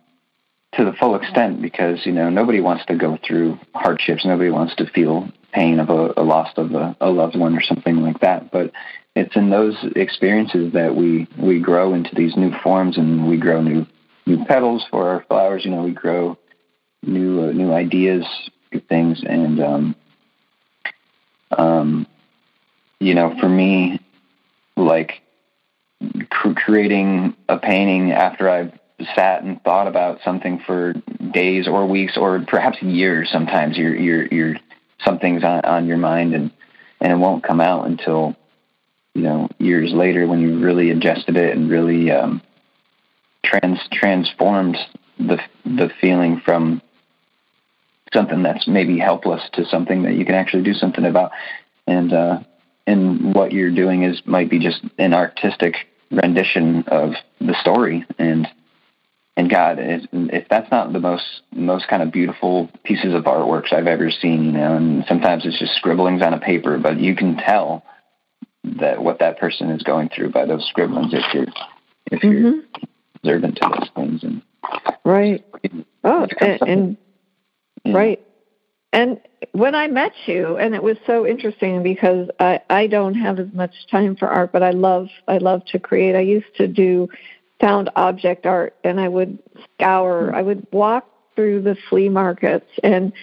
[0.73, 4.25] to the full extent because you know nobody wants to go through hardships.
[4.25, 7.61] Nobody wants to feel pain of a, a loss of a, a loved one or
[7.61, 8.51] something like that.
[8.51, 8.71] But
[9.15, 13.61] it's in those experiences that we we grow into these new forms and we grow
[13.61, 13.85] new
[14.25, 15.65] new petals for our flowers.
[15.65, 16.37] You know, we grow
[17.01, 18.25] new uh, new ideas,
[18.71, 19.95] new things, and um,
[21.57, 22.07] um,
[22.99, 23.99] you know, for me,
[24.77, 25.21] like
[26.29, 28.71] cr- creating a painting after I've
[29.15, 30.93] sat and thought about something for
[31.33, 33.29] days or weeks or perhaps years.
[33.31, 34.55] Sometimes you're you're you're
[35.03, 36.51] something's on, on your mind and
[37.01, 38.35] and it won't come out until
[39.13, 42.41] you know years later when you really ingested it and really um,
[43.43, 44.77] trans transformed
[45.17, 46.81] the the feeling from
[48.13, 51.31] something that's maybe helpless to something that you can actually do something about
[51.87, 52.39] and uh
[52.85, 55.75] and what you're doing is might be just an artistic
[56.11, 58.47] rendition of the story and
[59.35, 63.87] and God, if, that's not the most most kind of beautiful pieces of artworks I've
[63.87, 67.37] ever seen, you know, and sometimes it's just scribblings on a paper, but you can
[67.37, 67.83] tell
[68.63, 71.47] that what that person is going through by those scribblings if you're
[72.11, 72.83] if you're mm-hmm.
[73.23, 74.41] Observant to those things and
[75.05, 75.43] right.
[76.03, 76.97] Oh, and, and
[77.83, 77.93] yeah.
[77.93, 78.21] right.
[78.91, 79.19] And
[79.53, 83.51] when I met you, and it was so interesting because I, I don't have as
[83.53, 86.15] much time for art, but I love I love to create.
[86.15, 87.09] I used to do
[87.59, 89.39] found object art and I would
[89.75, 93.13] scour, I would walk through the flea markets and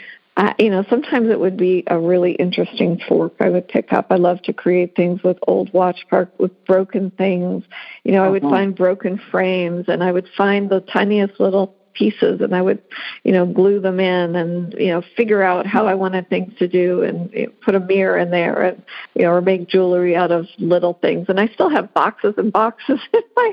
[0.40, 4.06] I, you know, sometimes it would be a really interesting fork I would pick up.
[4.08, 7.62] I love to create things with old watch park with broken things.
[8.04, 8.54] You know, I would uh-huh.
[8.54, 12.82] find broken frames and I would find the tiniest little pieces and I would,
[13.24, 16.68] you know, glue them in and, you know, figure out how I wanted things to
[16.68, 18.82] do and you know, put a mirror in there and,
[19.14, 21.26] you know, or make jewelry out of little things.
[21.28, 23.52] And I still have boxes and boxes in my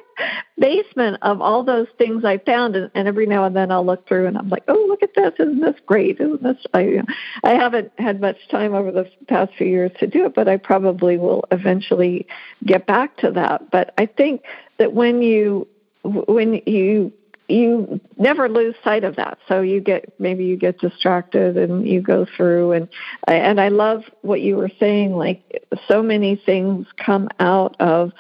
[0.58, 2.76] basement of all those things I found.
[2.76, 5.16] And, and every now and then I'll look through and I'm like, oh, look at
[5.16, 5.34] this.
[5.40, 6.20] Isn't this great?
[6.20, 7.06] Isn't this, I, you know,
[7.44, 10.58] I haven't had much time over the past few years to do it, but I
[10.58, 12.28] probably will eventually
[12.66, 13.72] get back to that.
[13.72, 14.44] But I think
[14.78, 15.68] that when you,
[16.04, 17.12] when you
[17.48, 19.38] you never lose sight of that.
[19.48, 22.90] So you get maybe you get distracted and you go through and
[23.28, 25.14] and I love what you were saying.
[25.14, 28.12] Like so many things come out of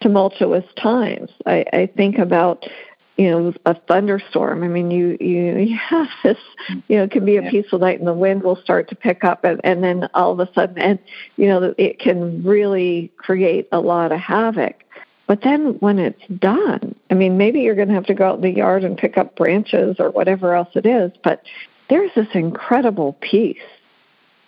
[0.00, 1.30] tumultuous times.
[1.46, 2.64] I, I think about
[3.16, 4.62] you know a thunderstorm.
[4.62, 6.38] I mean you you, you have this
[6.86, 9.24] you know it can be a peaceful night and the wind will start to pick
[9.24, 11.00] up and, and then all of a sudden and
[11.36, 14.84] you know it can really create a lot of havoc.
[15.26, 18.36] But then when it's done, I mean, maybe you're going to have to go out
[18.36, 21.42] in the yard and pick up branches or whatever else it is, but
[21.88, 23.56] there's this incredible peace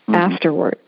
[0.09, 0.15] mm-hmm.
[0.15, 0.81] afterwards.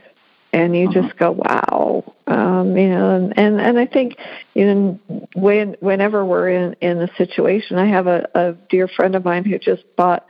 [0.52, 1.18] And you just mm-hmm.
[1.18, 4.16] go, wow, um, you know, and, and, and I think,
[4.54, 5.00] you know,
[5.34, 9.44] when, whenever we're in, in a situation, I have a, a dear friend of mine
[9.44, 10.26] who just bought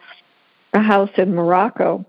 [0.75, 2.05] a house in Morocco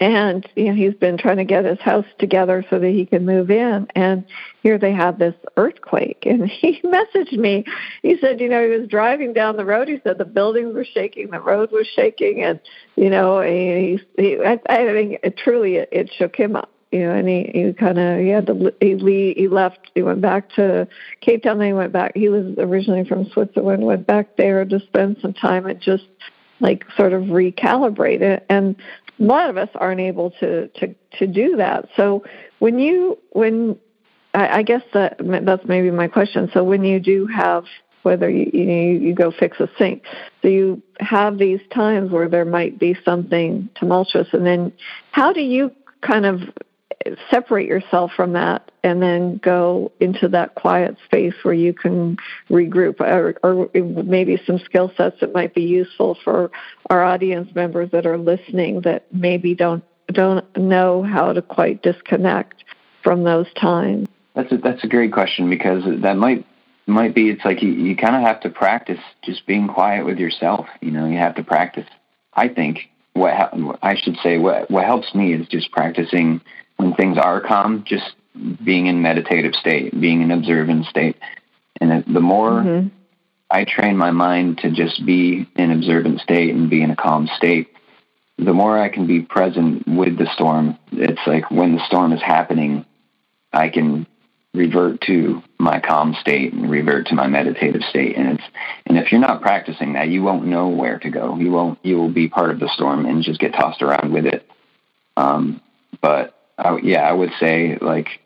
[0.00, 3.26] and you know he's been trying to get his house together so that he can
[3.26, 4.24] move in and
[4.62, 7.64] here they had this earthquake and he messaged me
[8.02, 10.84] he said you know he was driving down the road he said the buildings were
[10.84, 12.60] shaking the road was shaking and
[12.96, 17.00] you know he, he i, I think it, truly it, it shook him up you
[17.00, 19.90] know, and he, he kind of he had to he he left.
[19.94, 20.86] He went back to
[21.22, 21.56] Cape Town.
[21.56, 22.12] Then he went back.
[22.14, 23.82] He was originally from Switzerland.
[23.82, 26.04] Went back there to spend some time and just
[26.60, 28.44] like sort of recalibrate it.
[28.48, 28.76] And
[29.22, 31.88] a lot of us aren't able to to to do that.
[31.96, 32.24] So
[32.58, 33.78] when you when
[34.34, 36.50] I, I guess that that's maybe my question.
[36.52, 37.64] So when you do have
[38.02, 40.02] whether you you, you go fix a sink,
[40.42, 44.72] so you have these times where there might be something tumultuous, and then
[45.12, 46.40] how do you kind of
[47.30, 52.16] separate yourself from that and then go into that quiet space where you can
[52.50, 56.50] regroup or, or maybe some skill sets that might be useful for
[56.90, 62.64] our audience members that are listening that maybe don't don't know how to quite disconnect
[63.02, 66.46] from those times that's a, that's a great question because that might
[66.86, 70.18] might be it's like you, you kind of have to practice just being quiet with
[70.18, 70.66] yourself.
[70.80, 71.86] You know, you have to practice.
[72.34, 73.32] I think what
[73.82, 76.40] I should say what what helps me is just practicing
[76.76, 78.14] when things are calm, just
[78.64, 81.16] being in meditative state, being in observant state,
[81.80, 82.88] and the more mm-hmm.
[83.50, 87.28] I train my mind to just be in observant state and be in a calm
[87.36, 87.68] state,
[88.38, 90.78] the more I can be present with the storm.
[90.90, 92.86] It's like when the storm is happening,
[93.52, 94.06] I can
[94.54, 98.44] revert to my calm state and revert to my meditative state and it's
[98.84, 101.96] and if you're not practicing that you won't know where to go you won't you
[101.96, 104.46] will be part of the storm and just get tossed around with it
[105.16, 105.58] um
[106.02, 108.20] but I, yeah i would say like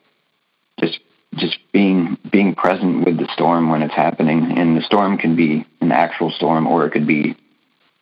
[0.81, 1.01] just
[1.37, 4.59] just being being present with the storm when it's happening.
[4.59, 7.37] And the storm can be an actual storm or it could be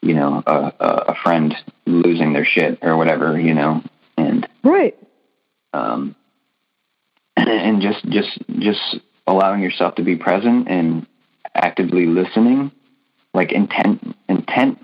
[0.02, 1.54] you know a a friend
[1.86, 3.82] losing their shit or whatever you know?
[4.16, 4.96] And right.
[5.72, 6.14] um
[7.36, 11.06] and just just just allowing yourself to be present and
[11.54, 12.70] actively listening
[13.32, 14.78] like intent intent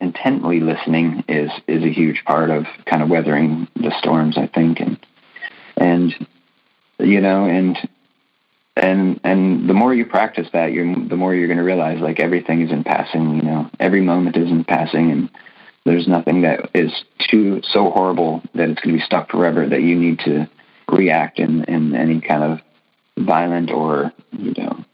[0.00, 4.80] intently listening is is a huge part of kind of weathering the storms i think.
[4.80, 4.98] And
[5.76, 6.26] and
[6.98, 7.76] you know and
[8.76, 12.20] and and the more you practice that you're the more you're going to realize like
[12.20, 13.70] everything is in passing you know.
[13.78, 15.30] Every moment is in passing and
[15.84, 16.92] there's nothing that is
[17.30, 20.48] too so horrible that it's going to be stuck forever that you need to
[20.90, 22.60] react in, in any kind of
[23.24, 24.84] violent or you know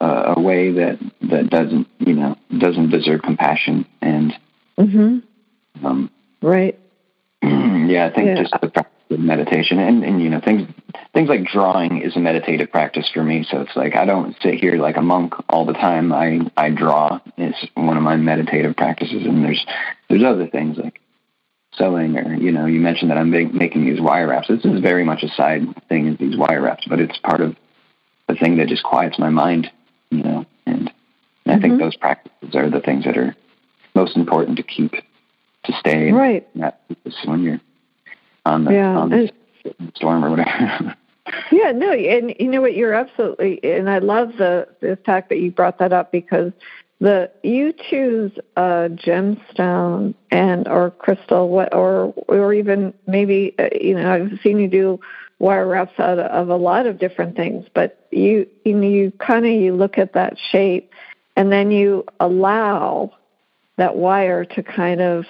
[0.00, 4.32] uh, a way that that doesn't you know doesn't deserve compassion and
[4.78, 5.86] mm-hmm.
[5.86, 6.10] um,
[6.42, 6.78] right.
[7.42, 8.42] yeah I think yeah.
[8.42, 10.68] just the practice of meditation and and you know things
[11.14, 13.46] things like drawing is a meditative practice for me.
[13.50, 16.12] So it's like I don't sit here like a monk all the time.
[16.12, 17.20] I I draw.
[17.38, 19.64] It's one of my meditative practices and there's
[20.08, 21.00] there's other things like
[21.74, 24.48] selling or you know you mentioned that i'm making these wire wraps.
[24.48, 27.54] This is very much a side thing is these wire wraps but it's part of
[28.28, 29.70] the thing that just quiets my mind
[30.10, 31.50] you know and, and mm-hmm.
[31.50, 33.34] i think those practices are the things that are
[33.94, 34.92] most important to keep
[35.64, 36.80] to stay right that
[37.24, 37.60] when you're
[38.44, 38.96] on the, yeah.
[38.96, 39.30] on the
[39.94, 40.94] storm or whatever
[41.52, 45.38] yeah no and you know what you're absolutely and i love the the fact that
[45.38, 46.52] you brought that up because
[47.00, 53.94] the you choose a gemstone and or crystal what or or even maybe uh, you
[53.94, 55.00] know I've seen you do
[55.38, 59.74] wire wraps out of a lot of different things but you you, kind of you
[59.74, 60.90] look at that shape
[61.36, 63.12] and then you allow
[63.76, 65.24] that wire to kind of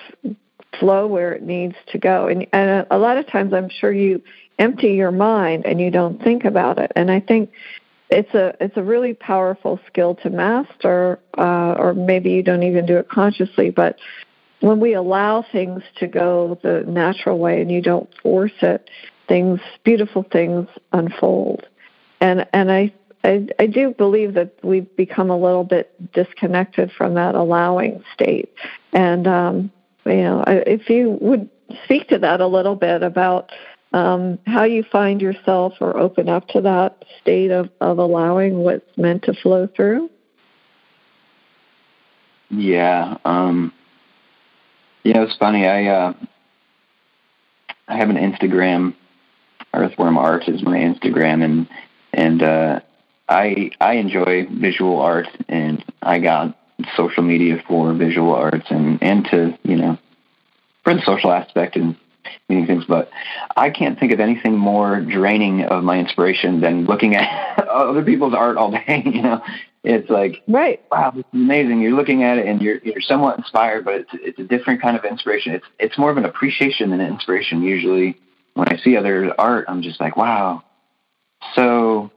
[0.79, 4.23] flow where it needs to go and and a lot of times I'm sure you
[4.59, 7.51] empty your mind and you don't think about it and I think
[8.11, 12.87] it's a it's a really powerful skill to master, uh, or maybe you don't even
[12.87, 13.71] do it consciously.
[13.71, 13.99] But
[14.61, 18.89] when we allow things to go the natural way and you don't force it,
[19.29, 21.67] things beautiful things unfold.
[22.21, 22.93] And and I
[23.25, 28.55] I, I do believe that we've become a little bit disconnected from that allowing state.
[28.93, 29.73] And um,
[30.05, 31.51] you know, if you would
[31.85, 33.51] speak to that a little bit about
[33.93, 38.97] um, how you find yourself or open up to that state of, of allowing what's
[38.97, 40.11] meant to flow through?
[42.51, 43.17] Yeah.
[43.25, 43.73] Um,
[45.03, 45.67] you know, it's funny.
[45.67, 46.13] I uh,
[47.89, 48.95] I have an Instagram.
[49.77, 51.69] Earthworm Art is my Instagram, and
[52.13, 52.81] and uh,
[53.29, 56.57] I I enjoy visual art, and I got
[56.97, 59.99] social media for visual arts and and to you know
[60.85, 61.97] for the social aspect and
[62.49, 63.11] meaning things, but
[63.57, 68.35] I can't think of anything more draining of my inspiration than looking at other people's
[68.35, 69.03] art all day.
[69.17, 69.43] You know,
[69.83, 71.81] it's like, right, wow, this is amazing.
[71.81, 74.97] You're looking at it and you're you're somewhat inspired, but it's it's a different kind
[74.97, 75.53] of inspiration.
[75.53, 77.63] It's it's more of an appreciation than an inspiration.
[77.63, 78.19] Usually,
[78.57, 80.63] when I see other art, I'm just like, wow.
[81.55, 82.11] So,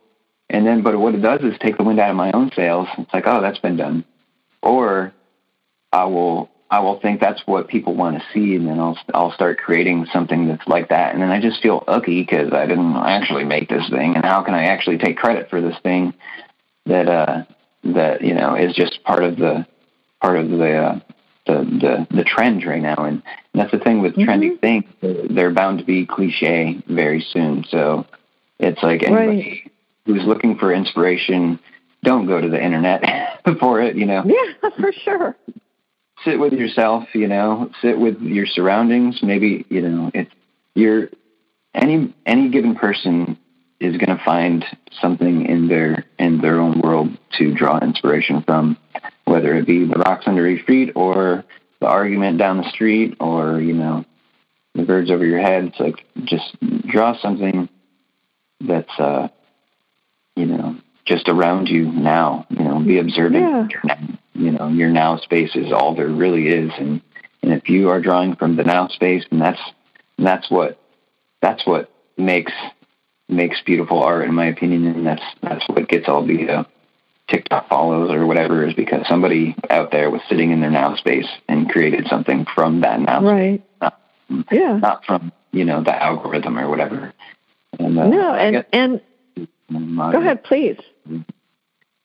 [0.50, 2.88] and then, but what it does is take the wind out of my own sails.
[2.98, 4.06] It's like, oh, that's been done,
[4.62, 5.14] or
[5.92, 9.34] I will I will think that's what people want to see, and then I'll I'll
[9.34, 12.96] start creating something that's like that, and then I just feel ucky because I didn't
[12.96, 16.14] actually make this thing, and how can I actually take credit for this thing
[16.86, 17.44] that uh
[17.84, 19.68] that you know is just part of the
[20.22, 21.00] part of the uh,
[21.50, 24.30] the the the trend right now, and that's the thing with mm-hmm.
[24.30, 27.66] trendy things; they're bound to be cliche very soon.
[27.70, 28.06] So
[28.60, 29.72] it's like anybody right.
[30.06, 31.60] who's looking for inspiration,
[32.04, 33.96] don't go to the internet for it.
[33.96, 35.36] You know, yeah, for sure
[36.24, 39.20] sit with yourself, you know, sit with your surroundings.
[39.22, 40.32] Maybe, you know, it's
[40.74, 41.10] you're
[41.74, 43.38] any any given person
[43.80, 44.66] is going to find
[45.02, 48.78] something in their in their own world to draw inspiration from,
[49.26, 51.46] whether it be the rocks under your feet or
[51.80, 54.06] the argument down the street or you know
[54.76, 55.66] the birds over your head.
[55.66, 56.56] It's like just
[56.88, 57.70] draw something
[58.60, 59.30] that's uh,
[60.36, 60.76] you know
[61.06, 62.46] just around you now.
[62.50, 63.44] You know, be observant.
[63.44, 63.68] Yeah.
[63.70, 67.02] Your now, you know, your now space is all there really is, and
[67.42, 69.62] and if you are drawing from the now space, and that's
[70.18, 70.80] and that's what
[71.42, 72.52] that's what makes
[73.30, 76.64] makes beautiful art, in my opinion, and that's that's what gets all the uh,
[77.30, 81.28] TikTok follows or whatever is because somebody out there was sitting in their now space
[81.48, 83.62] and created something from that now right.
[83.78, 83.92] space,
[84.30, 87.14] not, yeah, not from you know the algorithm or whatever.
[87.78, 89.02] And, uh, no, and and
[89.70, 90.80] modern, go ahead, please.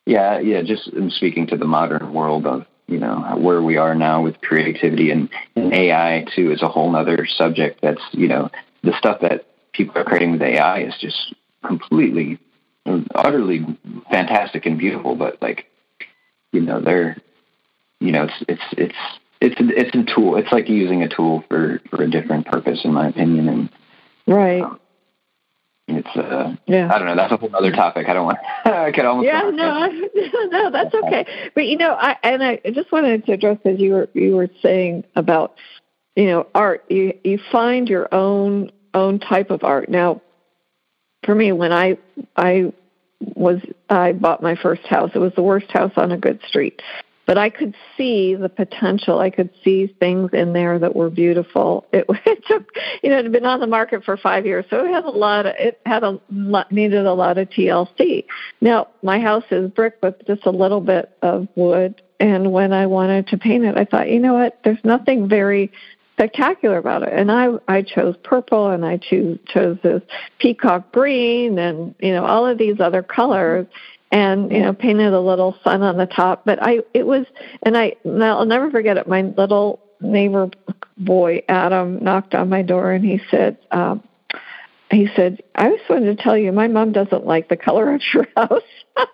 [0.07, 0.63] Yeah, yeah.
[0.63, 5.11] Just speaking to the modern world of you know where we are now with creativity
[5.11, 7.81] and, and AI too is a whole other subject.
[7.81, 8.51] That's you know
[8.83, 12.39] the stuff that people are creating with AI is just completely,
[13.15, 13.67] utterly
[14.11, 15.15] fantastic and beautiful.
[15.15, 15.67] But like,
[16.53, 17.17] you know, they're,
[18.01, 18.97] you know, it's it's it's
[19.41, 20.37] it's a, it's a tool.
[20.37, 23.49] It's like using a tool for for a different purpose, in my opinion.
[23.49, 23.71] And
[24.27, 24.63] right.
[24.63, 24.81] Um,
[25.87, 28.91] it's uh yeah i don't know that's a whole other topic i don't want i
[28.91, 29.87] could almost yeah no
[30.47, 33.93] no that's okay but you know i and i just wanted to address as you
[33.93, 35.57] were you were saying about
[36.17, 39.89] you know art you you find your own own type of art.
[39.89, 40.23] Now,
[41.25, 41.99] for me, when I
[42.37, 42.73] I
[43.21, 46.81] was I bought my first house, it was the worst house on a good street,
[47.27, 49.19] but I could see the potential.
[49.19, 51.87] I could see things in there that were beautiful.
[51.95, 52.69] It, it took,
[53.03, 55.11] you know, it had been on the market for five years, so it had a
[55.11, 55.47] lot.
[55.47, 58.25] Of, it had a lot, needed a lot of TLC.
[58.61, 62.03] Now, my house is brick with just a little bit of wood.
[62.21, 64.59] And when I wanted to paint it, I thought, you know what?
[64.65, 65.73] There's nothing very
[66.15, 67.11] spectacular about it.
[67.13, 70.03] And I I chose purple and I choose chose this
[70.39, 73.67] peacock green and you know all of these other colors
[74.11, 76.45] and you know painted a little sun on the top.
[76.45, 77.27] But I it was
[77.63, 79.09] and I I'll never forget it.
[79.09, 80.51] My little neighbor
[80.97, 83.59] boy Adam knocked on my door and he said.
[83.71, 84.03] Um,
[84.91, 88.03] he said, I just wanted to tell you, my mom doesn't like the color of
[88.13, 88.63] your house.
[88.97, 89.07] and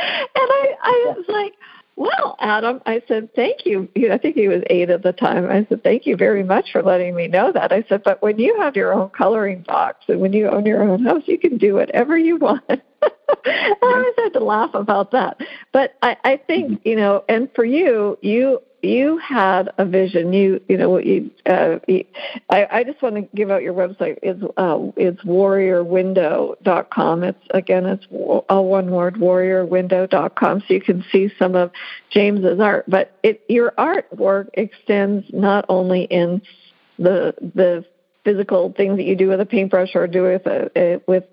[0.00, 1.52] I, I was like,
[1.98, 3.88] well, Adam, I said, thank you.
[4.08, 5.50] I think he was eight at the time.
[5.50, 7.72] I said, thank you very much for letting me know that.
[7.72, 10.80] I said, but when you have your own coloring box and when you own your
[10.80, 12.62] own house, you can do whatever you want.
[12.70, 15.40] I always had to laugh about that.
[15.72, 16.88] But I, I think, mm-hmm.
[16.88, 20.32] you know, and for you, you you had a vision.
[20.32, 22.04] You you know you, uh, you
[22.48, 24.18] I, I just want to give out your website.
[24.22, 27.24] It's uh, it's warriorwindow.com.
[27.24, 30.60] It's again it's all one word warriorwindow.com.
[30.60, 31.72] So you can see some of
[32.10, 32.84] James's art.
[32.88, 36.42] But it your artwork extends not only in
[36.98, 37.84] the the
[38.24, 41.24] physical things that you do with a paintbrush or do with a, a with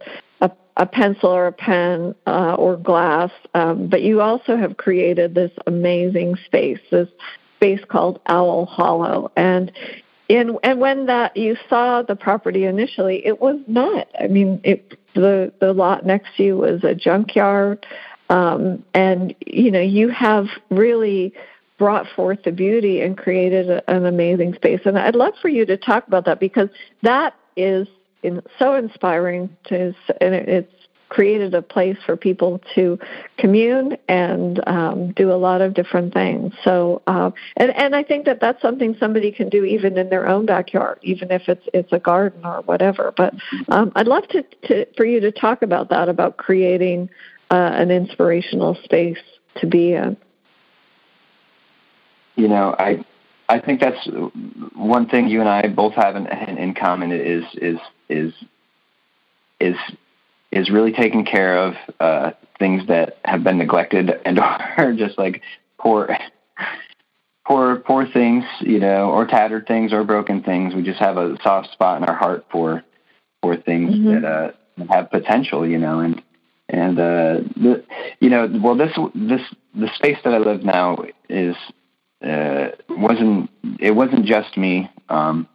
[0.41, 5.35] a, a pencil or a pen uh, or glass, um, but you also have created
[5.35, 7.09] this amazing space, this
[7.57, 9.71] space called Owl Hollow, and
[10.27, 14.07] in and when that you saw the property initially, it was not.
[14.19, 17.85] I mean, it the the lot next to you was a junkyard,
[18.29, 21.33] um, and you know you have really
[21.77, 24.79] brought forth the beauty and created a, an amazing space.
[24.85, 26.69] And I'd love for you to talk about that because
[27.01, 27.87] that is
[28.59, 30.71] so inspiring to, and it, it's
[31.09, 32.97] created a place for people to
[33.37, 36.53] commune and um, do a lot of different things.
[36.63, 40.27] So, uh, and and I think that that's something somebody can do even in their
[40.27, 43.13] own backyard, even if it's it's a garden or whatever.
[43.15, 43.33] But
[43.69, 47.09] um, I'd love to, to for you to talk about that about creating
[47.51, 49.19] uh, an inspirational space
[49.57, 50.17] to be in
[52.35, 53.03] you know, I
[53.47, 54.07] I think that's
[54.75, 57.79] one thing you and I both have in, in common is is
[58.09, 58.33] is
[59.59, 59.75] is
[60.51, 64.39] is really taking care of uh, things that have been neglected and
[64.77, 65.41] are just like
[65.77, 66.17] poor
[67.45, 70.73] poor poor things, you know, or tattered things or broken things.
[70.73, 72.83] We just have a soft spot in our heart for
[73.41, 74.21] for things mm-hmm.
[74.21, 74.51] that uh,
[74.89, 76.21] have potential, you know, and
[76.67, 77.83] and uh, the
[78.19, 79.41] you know, well, this this
[79.73, 80.97] the space that I live now
[81.29, 81.55] is
[82.25, 83.49] uh, wasn't
[83.79, 85.47] it wasn't just me um,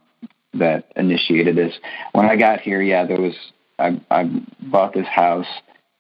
[0.54, 1.74] that initiated this.
[2.12, 3.34] When I got here, yeah, there was
[3.78, 4.24] I, I
[4.60, 5.46] bought this house,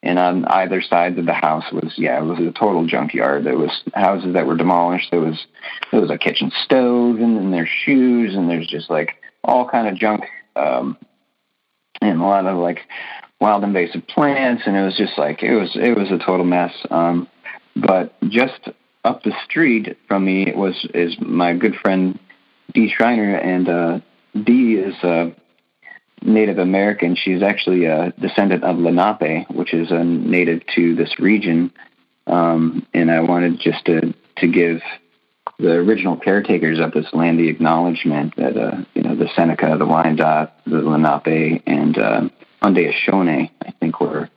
[0.02, 3.44] and on either sides of the house was yeah, it was a total junkyard.
[3.44, 5.10] There was houses that were demolished.
[5.10, 5.46] There was
[5.90, 9.88] there was a kitchen stove, and then there's shoes, and there's just like all kind
[9.88, 10.24] of junk,
[10.56, 10.96] um,
[12.00, 12.80] and a lot of like
[13.40, 16.72] wild invasive plants, and it was just like it was it was a total mess.
[16.90, 17.28] Um,
[17.76, 18.68] but just
[19.04, 22.18] up the street from me was is my good friend
[22.74, 24.00] Dee Schreiner, and uh,
[24.34, 25.32] Dee is a
[26.22, 27.16] Native American.
[27.16, 31.72] She's actually a descendant of Lenape, which is a native to this region.
[32.26, 34.80] Um, and I wanted just to to give
[35.58, 39.86] the original caretakers of this land the acknowledgement that uh, you know the Seneca, the
[39.86, 42.28] Wyandotte, the Lenape, and uh,
[42.62, 44.28] Haudenosaunee, I think were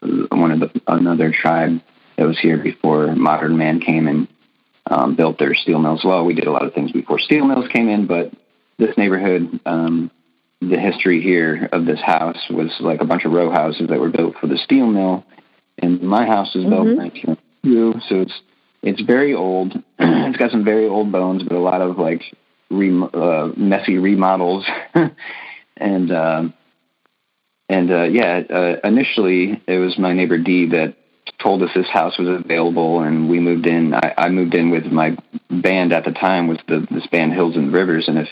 [0.00, 1.80] one of the another tribe
[2.16, 4.28] that was here before modern man came and
[4.90, 6.04] um, built their steel mills.
[6.04, 8.32] Well, we did a lot of things before steel mills came in, but
[8.78, 10.10] this neighborhood, um,
[10.60, 14.10] the history here of this house was like a bunch of row houses that were
[14.10, 15.24] built for the steel mill,
[15.78, 17.00] and my house was built mm-hmm.
[17.00, 18.40] in 1902, so it's
[18.82, 19.74] it's very old.
[19.98, 22.22] it's got some very old bones, but a lot of like
[22.70, 24.64] re- uh, messy remodels,
[25.76, 26.42] and uh,
[27.68, 30.96] and uh, yeah, uh, initially it was my neighbor Dee that
[31.40, 33.94] told us this house was available, and we moved in.
[33.94, 35.16] I, I moved in with my
[35.50, 38.28] band at the time was the this band Hills and Rivers, and if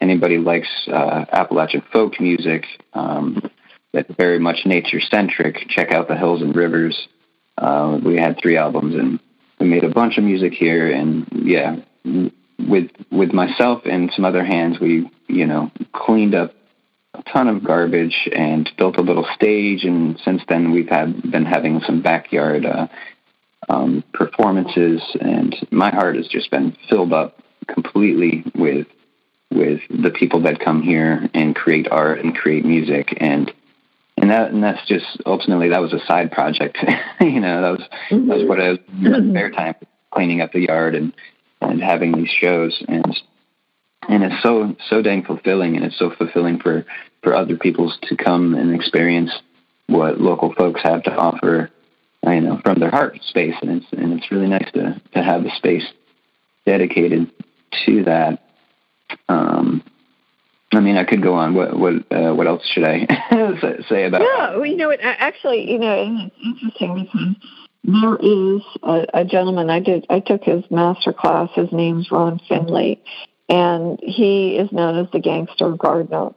[0.00, 3.50] anybody likes uh, Appalachian folk music um,
[3.92, 7.08] that's very much nature centric, check out the Hills and Rivers.
[7.58, 9.20] Uh, we had three albums, and
[9.58, 10.90] we made a bunch of music here.
[10.90, 11.76] And yeah,
[12.58, 16.54] with with myself and some other hands, we you know cleaned up
[17.14, 19.84] a ton of garbage and built a little stage.
[19.84, 22.86] And since then, we've had been having some backyard uh,
[23.68, 28.86] um, performances, and my heart has just been filled up completely with
[29.50, 33.52] with the people that come here and create art and create music and
[34.16, 36.78] and that and that's just ultimately that was a side project
[37.20, 38.28] you know that was mm-hmm.
[38.28, 39.30] that was what I was mm-hmm.
[39.30, 39.74] spare time
[40.12, 41.12] cleaning up the yard and
[41.60, 43.16] and having these shows and
[44.08, 46.84] and it's so so dang fulfilling and it's so fulfilling for
[47.22, 49.32] for other people to come and experience
[49.86, 51.70] what local folks have to offer
[52.24, 55.44] you know from their heart space and it's and it's really nice to to have
[55.44, 55.86] a space
[56.66, 57.30] dedicated
[57.86, 58.49] to that
[59.28, 59.82] um,
[60.72, 61.54] I mean, I could go on.
[61.54, 63.06] What what uh, what else should I
[63.88, 64.22] say about?
[64.22, 67.36] Yeah, well, you know, it, actually, you know, it's interesting because
[67.82, 70.06] there is a, a gentleman I did.
[70.08, 71.50] I took his master class.
[71.54, 73.02] His name's Ron Finley,
[73.48, 76.30] and he is known as the gangster gardener.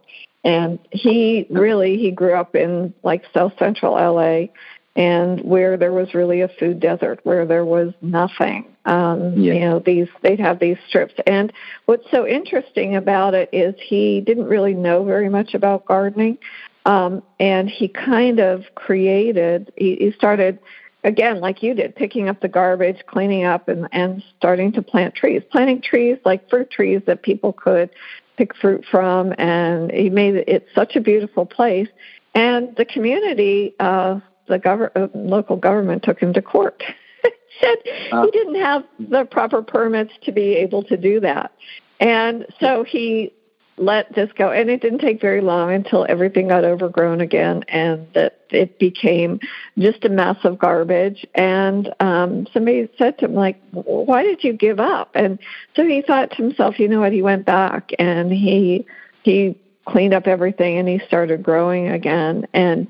[0.45, 4.47] And he really he grew up in like South Central LA,
[4.95, 8.65] and where there was really a food desert, where there was nothing.
[8.85, 9.53] Um, yeah.
[9.53, 11.13] You know, these they'd have these strips.
[11.25, 11.51] And
[11.85, 16.37] what's so interesting about it is he didn't really know very much about gardening,
[16.85, 19.71] um, and he kind of created.
[19.77, 20.59] He, he started
[21.03, 25.15] again, like you did, picking up the garbage, cleaning up, and and starting to plant
[25.15, 25.41] trees.
[25.51, 27.89] Planting trees like fruit trees that people could
[28.37, 31.87] pick fruit from, and he made it such a beautiful place.
[32.35, 36.83] And the community uh, the gov- uh, local government took him to court.
[37.61, 37.77] Said
[38.11, 41.51] uh, he didn't have the proper permits to be able to do that.
[41.99, 43.33] And so he
[43.77, 44.51] let this go.
[44.51, 49.39] And it didn't take very long until everything got overgrown again and that it became
[49.77, 51.25] just a mess of garbage.
[51.33, 55.11] And um, somebody said to him, like, why did you give up?
[55.15, 55.39] And
[55.75, 58.85] so he thought to himself, you know what, he went back and he
[59.23, 62.87] he cleaned up everything and he started growing again and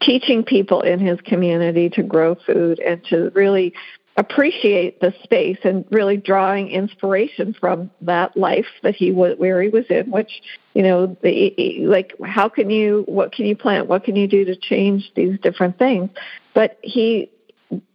[0.00, 3.72] teaching people in his community to grow food and to really
[4.18, 9.68] appreciate the space and really drawing inspiration from that life that he was where he
[9.68, 10.40] was in which
[10.72, 13.88] you know the like how can you what can you plant?
[13.88, 16.10] What can you do to change these different things?
[16.54, 17.30] But he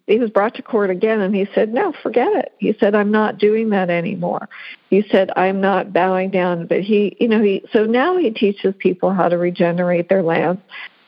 [0.08, 2.54] he was brought to court again and he said, No, forget it.
[2.58, 4.49] He said, I'm not doing that anymore.
[4.89, 6.68] He said, I'm not bowing down.
[6.68, 10.62] But he, you know, he, so now he teaches people how to regenerate their lands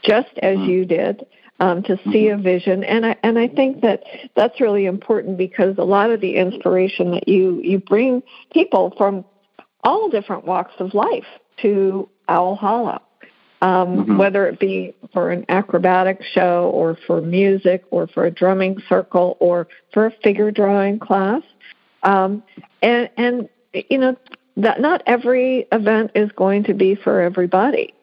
[0.03, 0.69] just as mm-hmm.
[0.69, 1.25] you did.
[1.59, 2.39] Um, to see mm-hmm.
[2.39, 4.03] a vision, and I and I think that
[4.35, 9.23] that's really important because a lot of the inspiration that you you bring people from
[9.83, 11.27] all different walks of life
[11.61, 13.01] to Owl Hollow,
[13.63, 14.17] um, mm-hmm.
[14.17, 19.37] whether it be for an acrobatic show or for music or for a drumming circle
[19.39, 21.41] or for a figure drawing class.
[22.03, 22.43] Um,
[22.81, 24.17] and, and, you know,
[24.57, 27.93] that not every event is going to be for everybody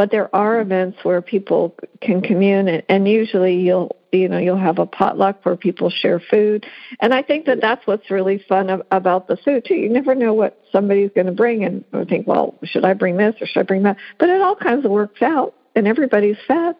[0.00, 4.56] but there are events where people can commune and, and usually you'll you know you'll
[4.56, 6.64] have a potluck where people share food.
[7.00, 9.74] And i think that that's what's really fun about the food too.
[9.74, 13.18] You never know what somebody's going to bring and I think well should i bring
[13.18, 13.98] this or should i bring that?
[14.18, 16.76] But it all kinds of works out and everybody's fed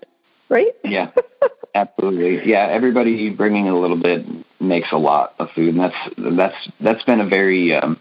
[0.48, 0.72] right?
[0.82, 1.10] Yeah.
[1.74, 2.48] Absolutely.
[2.48, 4.24] Yeah everybody bringing a little bit
[4.58, 8.00] makes a lot of food and that's that's that's been a very um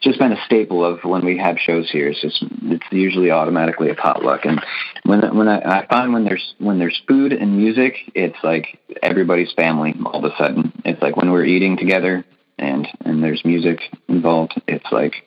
[0.00, 2.08] just been a staple of when we have shows here.
[2.08, 4.60] It's just it's usually automatically a potluck, and
[5.04, 9.52] when when I, I find when there's when there's food and music, it's like everybody's
[9.52, 10.72] family all of a sudden.
[10.84, 12.24] It's like when we're eating together
[12.58, 15.26] and and there's music involved, it's like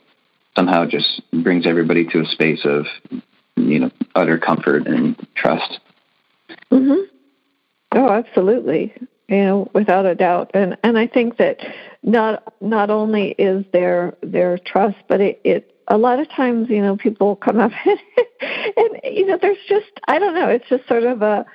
[0.56, 2.86] somehow just brings everybody to a space of
[3.56, 5.80] you know utter comfort and trust.
[6.72, 7.06] Mhm.
[7.96, 8.94] Oh, absolutely
[9.28, 10.52] you know, without a doubt.
[10.54, 11.60] And and I think that
[12.02, 16.82] not not only is there their trust, but it, it a lot of times, you
[16.82, 21.04] know, people come up and, you know, there's just I don't know, it's just sort
[21.04, 21.46] of a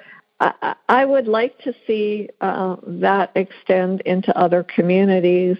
[0.40, 5.56] I, I would like to see uh, that extend into other communities,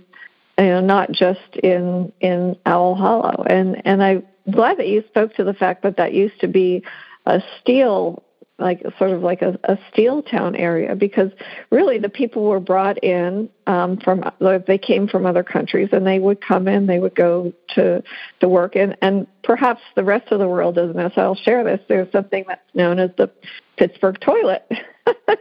[0.56, 3.44] you know, not just in in Owl Hollow.
[3.48, 6.84] And and I'm glad that you spoke to the fact that that used to be
[7.26, 8.22] a steel
[8.59, 11.30] like sort of like a, a steel town area because
[11.70, 14.24] really the people were brought in um, from
[14.66, 18.02] they came from other countries and they would come in they would go to
[18.40, 21.11] to work and and perhaps the rest of the world doesn't know.
[21.14, 21.80] So I'll share this.
[21.88, 23.30] There's something that's known as the
[23.76, 24.70] Pittsburgh toilet.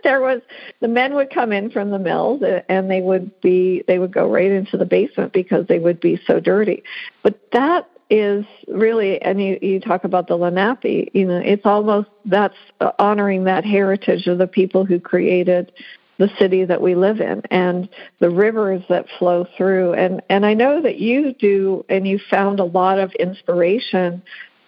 [0.04, 0.42] There was
[0.80, 4.30] the men would come in from the mills and they would be they would go
[4.30, 6.84] right into the basement because they would be so dirty.
[7.22, 12.10] But that is really, and you, you talk about the Lenape, you know, it's almost
[12.26, 12.56] that's
[13.00, 15.72] honoring that heritage of the people who created
[16.18, 17.90] the city that we live in and
[18.20, 19.94] the rivers that flow through.
[19.94, 24.24] And, and I know that you do, and you found a lot of inspiration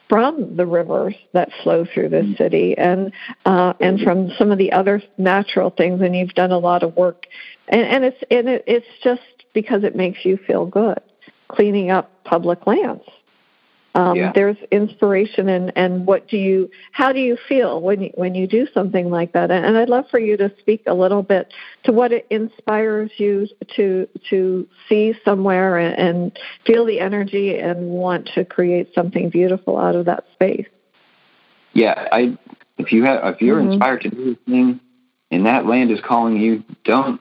[0.08, 3.14] from the rivers that flow through this city and
[3.46, 6.98] uh, and from some of the other natural things and you've done a lot of
[6.98, 7.28] work.
[7.68, 9.22] And, and it's and it, it's just
[9.54, 11.00] because it makes you feel good
[11.48, 13.04] cleaning up public lands
[14.00, 14.32] um, yeah.
[14.34, 16.70] There's inspiration, and and what do you?
[16.94, 19.52] How do you feel when you, when you do something like that?
[19.52, 23.12] And, and I'd love for you to speak a little bit to what it inspires
[23.18, 29.30] you to to see somewhere and, and feel the energy and want to create something
[29.30, 30.68] beautiful out of that space.
[31.74, 32.38] Yeah, I.
[32.78, 33.74] If you have, if you're mm-hmm.
[33.74, 34.80] inspired to do a thing,
[35.30, 37.20] and that land is calling you, don't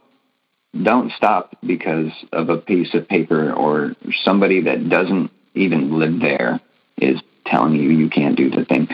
[0.81, 6.61] don't stop because of a piece of paper or somebody that doesn't even live there
[7.01, 8.89] is telling you you can't do the thing.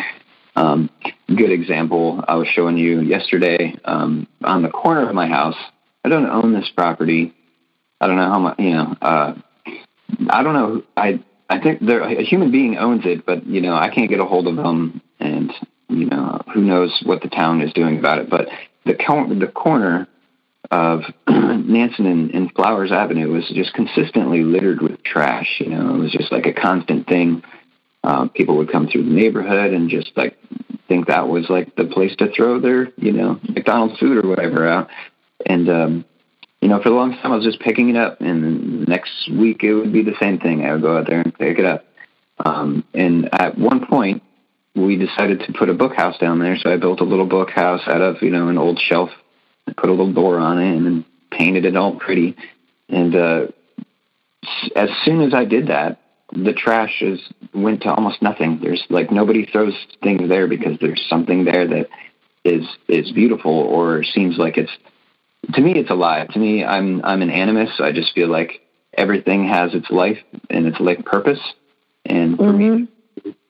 [0.57, 0.89] Um,
[1.29, 5.57] good example I was showing you yesterday um, on the corner of my house.
[6.05, 7.35] I don't own this property.
[8.01, 9.35] I don't know how much, you know, uh,
[10.29, 10.83] I don't know.
[10.97, 14.21] I, I think there, a human being owns it, but, you know, I can't get
[14.21, 15.53] a hold of them and,
[15.89, 18.31] you know, who knows what the town is doing about it.
[18.31, 18.49] But
[18.85, 20.07] the, the corner
[20.71, 25.57] of Nansen and, and Flowers Avenue was just consistently littered with trash.
[25.59, 27.43] You know, it was just like a constant thing.
[28.05, 30.37] Uh, people would come through the neighborhood and just like
[30.89, 34.69] think that was like the place to throw their, you know, McDonald's food or whatever
[34.69, 34.91] out.
[35.47, 36.05] And, um,
[36.61, 39.65] you know, for the longest time I was just picking it up and next week
[39.65, 40.67] it would be the same thing.
[40.67, 41.87] I would go out there and pick it up.
[42.45, 44.23] Um, and at one point
[44.77, 46.59] we decided to put a book house down there.
[46.59, 49.09] So I built a little book house out of, you know, an old shelf
[49.67, 52.37] I put a little door on it and painted it all pretty.
[52.89, 53.47] And uh,
[54.77, 56.01] as soon as I did that,
[56.33, 57.21] the trash is
[57.53, 58.59] went to almost nothing.
[58.63, 61.89] There's like nobody throws things there because there's something there that
[62.45, 64.73] is is beautiful or seems like it's
[65.53, 66.29] to me it's alive.
[66.29, 67.77] To me, I'm I'm an animist.
[67.77, 68.63] So I just feel like
[68.97, 70.19] everything has its life
[70.51, 71.41] and its life purpose.
[72.05, 72.85] And for mm-hmm.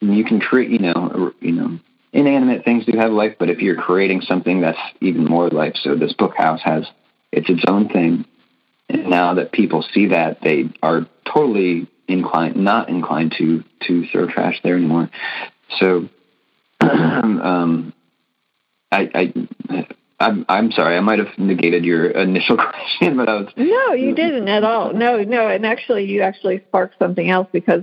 [0.01, 1.79] me, you can create, you know, you know,
[2.12, 5.97] inanimate things do have life, but if you're creating something that's even more life, so
[5.97, 6.87] this book house has
[7.33, 8.25] it's its own thing.
[8.89, 14.26] And now that people see that, they are totally inclined, not inclined to to throw
[14.26, 15.11] trash there anymore.
[15.78, 16.09] So,
[16.80, 17.92] um,
[18.92, 19.86] I, I
[20.20, 23.52] I'm, I'm sorry, I might have negated your initial question, but I was.
[23.57, 24.92] No, you didn't at all.
[24.92, 27.82] No, no, and actually, you actually sparked something else because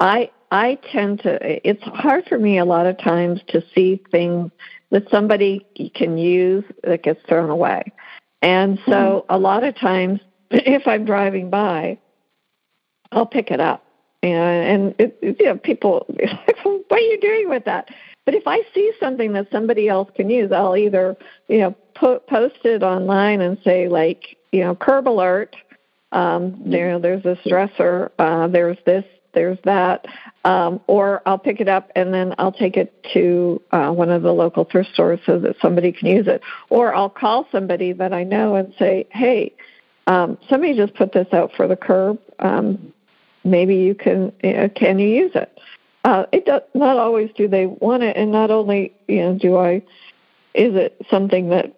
[0.00, 4.50] I I tend to, it's hard for me a lot of times to see things
[4.90, 7.82] that somebody can use that gets thrown away.
[8.42, 9.34] And so mm-hmm.
[9.34, 10.20] a lot of times,
[10.50, 11.98] if I'm driving by,
[13.12, 13.84] I'll pick it up.
[14.22, 16.06] And, it, you know, people,
[16.62, 17.88] what are you doing with that?
[18.24, 21.16] But if I see something that somebody else can use, I'll either,
[21.48, 25.56] you know, put, post it online and say, like, you know, curb alert.
[26.12, 28.12] Um, you know, there's this dresser.
[28.18, 29.04] Uh, there's this
[29.34, 30.06] there's that.
[30.44, 34.22] Um, or I'll pick it up and then I'll take it to uh, one of
[34.22, 36.42] the local thrift stores so that somebody can use it.
[36.68, 39.54] Or I'll call somebody that I know and say, hey,
[40.06, 42.18] um, somebody just put this out for the curb.
[42.40, 42.92] Um,
[43.44, 45.58] maybe you can, uh, can you use it?
[46.04, 49.56] Uh, it does not always do they want it, and not only you know do
[49.56, 49.76] I,
[50.54, 51.76] is it something that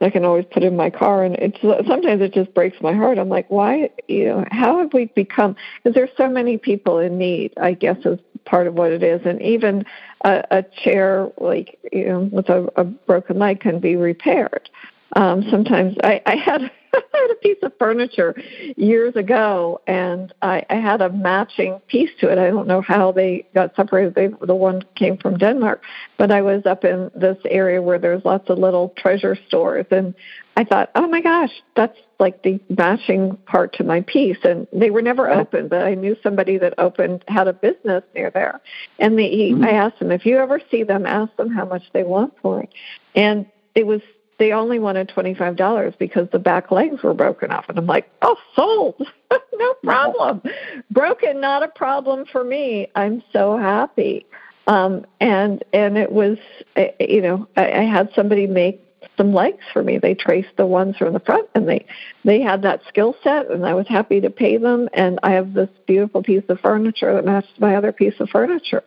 [0.00, 3.18] I can always put in my car, and it's sometimes it just breaks my heart.
[3.18, 3.90] I'm like, why?
[4.08, 5.54] You know, how have we become?
[5.82, 7.52] Because there's so many people in need.
[7.60, 9.84] I guess is part of what it is, and even
[10.24, 14.68] a, a chair like you know with a, a broken leg can be repaired.
[15.14, 18.34] Um, sometimes I, I had I had a piece of furniture
[18.76, 22.38] years ago, and I, I had a matching piece to it.
[22.38, 24.14] I don't know how they got separated.
[24.14, 25.82] They, the one came from Denmark,
[26.18, 30.14] but I was up in this area where there's lots of little treasure stores, and
[30.56, 34.38] I thought, oh my gosh, that's like the matching part to my piece.
[34.42, 38.30] And they were never open, but I knew somebody that opened had a business near
[38.30, 38.60] there,
[38.98, 39.64] and they, mm-hmm.
[39.64, 42.62] I asked them if you ever see them, ask them how much they want for
[42.62, 42.70] it,
[43.14, 44.00] and it was
[44.40, 47.86] they only wanted twenty five dollars because the back legs were broken off, and I'm
[47.86, 49.06] like, oh, sold,
[49.52, 50.42] no problem,
[50.90, 52.88] broken, not a problem for me.
[52.96, 54.26] I'm so happy.
[54.66, 56.38] Um, and and it was,
[56.74, 58.82] eh, you know, I, I had somebody make
[59.18, 59.98] some legs for me.
[59.98, 61.84] They traced the ones from the front, and they
[62.24, 64.88] they had that skill set, and I was happy to pay them.
[64.94, 68.84] And I have this beautiful piece of furniture that matched my other piece of furniture.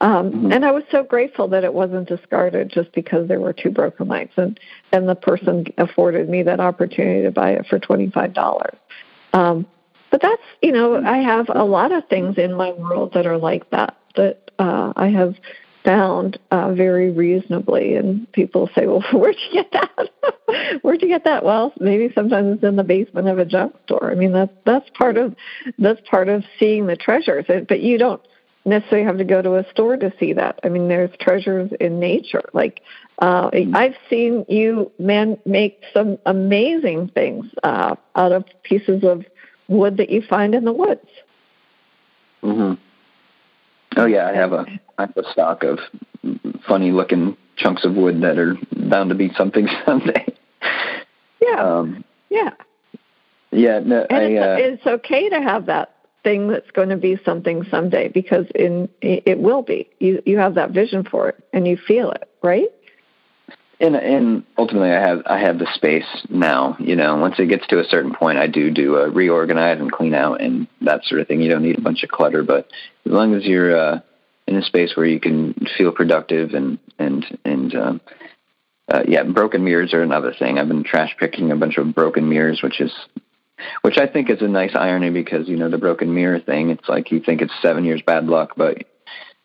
[0.00, 0.52] Um, mm-hmm.
[0.52, 4.08] And I was so grateful that it wasn't discarded just because there were two broken
[4.08, 4.58] legs, and
[4.92, 8.76] and the person afforded me that opportunity to buy it for twenty five dollars.
[9.32, 9.66] Um,
[10.10, 13.38] but that's you know I have a lot of things in my world that are
[13.38, 15.34] like that that uh, I have
[15.84, 17.96] found uh, very reasonably.
[17.96, 20.78] And people say, "Well, where'd you get that?
[20.82, 24.10] where'd you get that?" Well, maybe sometimes it's in the basement of a junk store.
[24.10, 25.34] I mean, that's that's part of
[25.78, 27.46] that's part of seeing the treasures.
[27.68, 28.22] But you don't
[28.68, 30.60] necessarily have to go to a store to see that.
[30.62, 32.44] I mean, there's treasures in nature.
[32.52, 32.82] Like
[33.18, 33.74] uh, mm-hmm.
[33.76, 39.24] I've seen you man make some amazing things uh, out of pieces of
[39.68, 41.08] wood that you find in the woods.
[42.42, 42.78] Mhm.
[43.96, 44.66] Oh yeah, I have a
[44.98, 45.80] I have a stock of
[46.66, 50.26] funny looking chunks of wood that are bound to be something someday.
[51.40, 51.62] Yeah.
[51.62, 52.50] Um, yeah.
[53.50, 53.80] Yeah.
[53.80, 55.96] No, and I, it's, uh, it's okay to have that
[56.28, 59.88] thing that's going to be something someday because in it will be.
[59.98, 62.68] You you have that vision for it and you feel it, right?
[63.80, 66.76] And and ultimately, I have I have the space now.
[66.78, 69.90] You know, once it gets to a certain point, I do do a reorganize and
[69.90, 71.40] clean out and that sort of thing.
[71.40, 72.66] You don't need a bunch of clutter, but
[73.06, 74.00] as long as you're uh,
[74.46, 78.00] in a space where you can feel productive and and and um,
[78.92, 80.58] uh, yeah, broken mirrors are another thing.
[80.58, 82.92] I've been trash picking a bunch of broken mirrors, which is
[83.82, 86.70] which I think is a nice irony because you know the broken mirror thing.
[86.70, 88.84] It's like you think it's seven years bad luck, but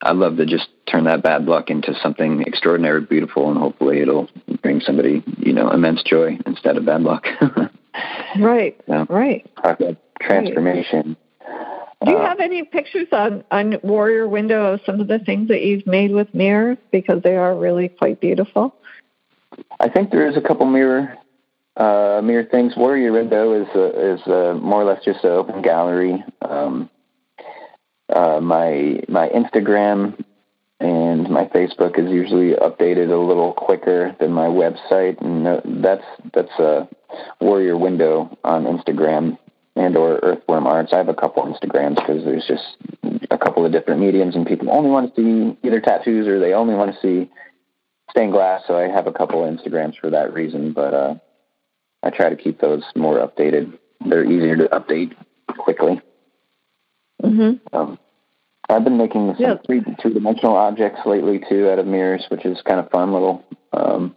[0.01, 4.30] I'd love to just turn that bad luck into something extraordinary, beautiful, and hopefully it'll
[4.61, 7.26] bring somebody you know immense joy instead of bad luck.
[8.39, 8.80] right.
[8.88, 9.49] So, right.
[9.61, 11.18] Talk about transformation.
[12.05, 15.47] Do you uh, have any pictures on on Warrior Window of some of the things
[15.47, 18.76] that you've made with mirrors because they are really quite beautiful?
[19.80, 21.18] I think there is a couple mirror
[21.76, 22.74] uh, mirror things.
[22.76, 26.24] Warrior Window is a, is a more or less just an open gallery.
[26.41, 26.89] Um,
[28.13, 30.24] uh, my my Instagram
[30.80, 36.03] and my Facebook is usually updated a little quicker than my website, and that's
[36.34, 36.88] that's a
[37.39, 39.38] Warrior Window on Instagram
[39.76, 40.93] and or Earthworm Arts.
[40.93, 42.78] I have a couple Instagrams because there's just
[43.32, 46.53] a couple of different mediums, and people only want to see either tattoos or they
[46.53, 47.32] only want to see
[48.11, 48.61] stained glass.
[48.67, 51.15] So I have a couple of Instagrams for that reason, but uh,
[52.03, 53.77] I try to keep those more updated.
[54.05, 55.13] They're easier to update
[55.47, 56.01] quickly.
[57.23, 57.75] Mm-hmm.
[57.75, 57.97] Um,
[58.69, 59.55] I've been making some yeah.
[59.65, 63.43] three two dimensional objects lately too out of mirrors, which is kind of fun little
[63.71, 64.15] um,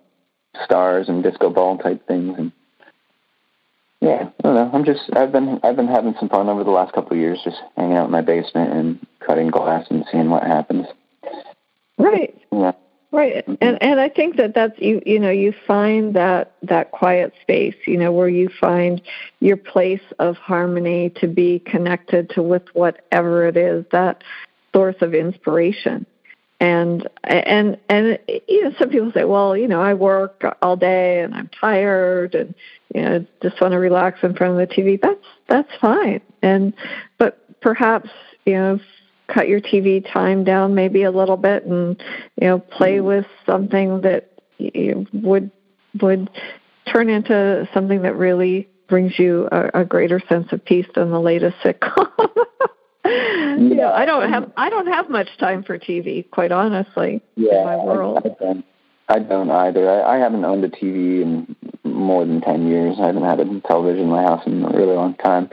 [0.64, 2.34] stars and disco ball type things.
[2.38, 2.52] And
[4.00, 4.70] yeah, I don't know.
[4.72, 7.40] I'm just I've been I've been having some fun over the last couple of years,
[7.44, 10.86] just hanging out in my basement and cutting glass and seeing what happens.
[11.98, 12.36] Right.
[12.52, 12.72] Yeah.
[13.12, 17.32] Right, and and I think that that's you you know you find that that quiet
[17.40, 19.00] space you know where you find
[19.38, 24.24] your place of harmony to be connected to with whatever it is that
[24.74, 26.04] source of inspiration,
[26.58, 31.20] and and and you know some people say well you know I work all day
[31.20, 32.54] and I'm tired and
[32.92, 36.72] you know just want to relax in front of the TV that's that's fine and
[37.18, 38.10] but perhaps
[38.44, 38.80] you know
[39.28, 42.02] cut your TV time down maybe a little bit and
[42.40, 43.06] you know play mm-hmm.
[43.06, 45.50] with something that you would
[46.00, 46.30] would
[46.90, 51.20] turn into something that really brings you a, a greater sense of peace than the
[51.20, 52.08] latest sitcom.
[53.04, 57.22] yeah, you know, I don't have I don't have much time for TV, quite honestly.
[57.36, 58.18] Yeah, in my world.
[58.24, 58.64] I, I don't.
[59.08, 59.88] I don't either.
[59.88, 62.96] I, I haven't owned a TV in more than ten years.
[63.00, 65.48] I haven't had a television in my house in a really long time.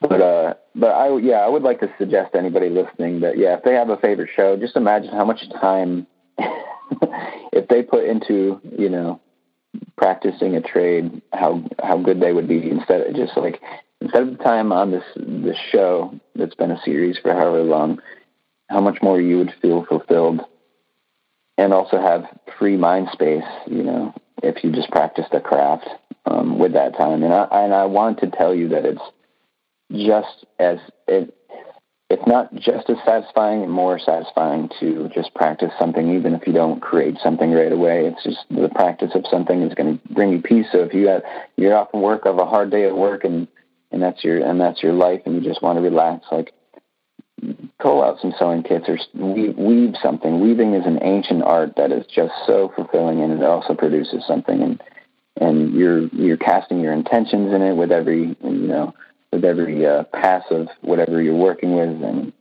[0.00, 3.56] But uh, but I yeah, I would like to suggest to anybody listening that yeah,
[3.56, 6.06] if they have a favorite show, just imagine how much time
[6.38, 9.20] if they put into you know
[9.96, 13.60] practicing a trade, how how good they would be instead of just like
[14.00, 18.00] instead of the time on this this show that's been a series for however long,
[18.68, 20.42] how much more you would feel fulfilled,
[21.56, 22.24] and also have
[22.58, 23.44] free mind space.
[23.66, 25.88] You know, if you just practiced a craft
[26.26, 29.02] um, with that time, and I and I want to tell you that it's
[29.90, 31.34] just as it
[32.08, 36.80] it's not just as satisfying more satisfying to just practice something even if you don't
[36.80, 38.06] create something right away.
[38.06, 40.66] It's just the practice of something is going to bring you peace.
[40.70, 41.22] So if you have
[41.56, 43.48] you're off from work of a hard day at work and
[43.90, 46.52] and that's your and that's your life and you just want to relax like
[47.80, 50.40] pull out some sewing kits or weave, weave something.
[50.40, 54.62] Weaving is an ancient art that is just so fulfilling and it also produces something
[54.62, 54.82] and
[55.38, 58.94] and you're you're casting your intentions in it with every you know
[59.36, 62.32] with every uh, pass of whatever you're working with, and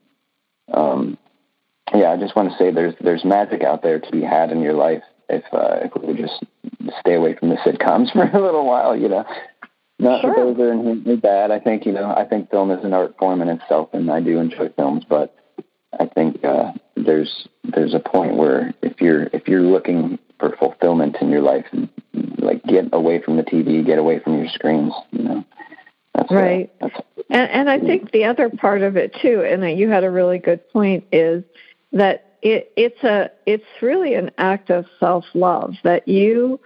[0.74, 1.18] um,
[1.94, 4.62] yeah, I just want to say there's there's magic out there to be had in
[4.62, 6.44] your life if uh, if we would just
[7.02, 9.26] stay away from the sitcoms for a little while, you know.
[9.98, 10.36] Not sure.
[10.36, 11.52] that those are inherently bad.
[11.52, 14.22] I think you know I think film is an art form in itself, and I
[14.22, 15.36] do enjoy films, but
[16.00, 21.18] I think uh, there's there's a point where if you're if you're looking for fulfillment
[21.22, 21.66] in your life,
[22.40, 25.46] like get away from the TV, get away from your screens, you know.
[26.16, 26.72] That's right.
[27.30, 30.10] And and I think the other part of it too, and that you had a
[30.10, 31.44] really good point, is
[31.92, 36.60] that it, it's a it's really an act of self love that you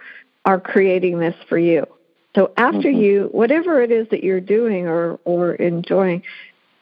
[0.44, 1.86] are creating this for you.
[2.34, 3.00] So after mm-hmm.
[3.00, 6.22] you, whatever it is that you're doing or or enjoying,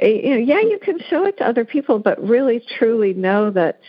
[0.01, 3.51] eh, you know, yeah, you can show it to other people, but really truly know
[3.51, 3.81] that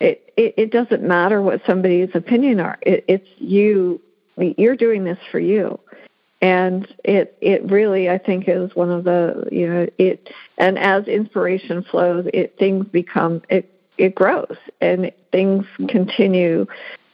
[0.00, 2.78] it it, it doesn't matter what somebody's opinion are.
[2.82, 4.00] It, it's you.
[4.36, 5.78] You're doing this for you,
[6.44, 10.28] and it it really I think is one of the you know it
[10.58, 16.66] and as inspiration flows, it things become it it grows and things continue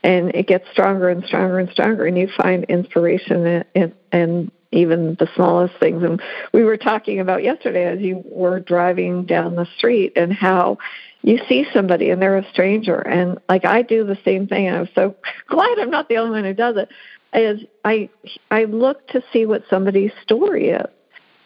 [0.02, 2.06] and it gets stronger and stronger and stronger.
[2.06, 6.02] And you find inspiration in, in, in even the smallest things.
[6.02, 6.20] And
[6.52, 10.78] we were talking about yesterday as you were driving down the street and how
[11.22, 12.98] you see somebody and they're a stranger.
[12.98, 14.66] And like I do the same thing.
[14.66, 15.14] And I'm so
[15.46, 16.88] glad I'm not the only one who does it
[17.32, 18.08] is I
[18.50, 20.86] I look to see what somebody's story is.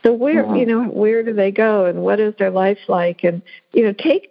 [0.03, 0.57] So where mm-hmm.
[0.57, 3.93] you know where do they go and what is their life like and you know
[3.93, 4.31] take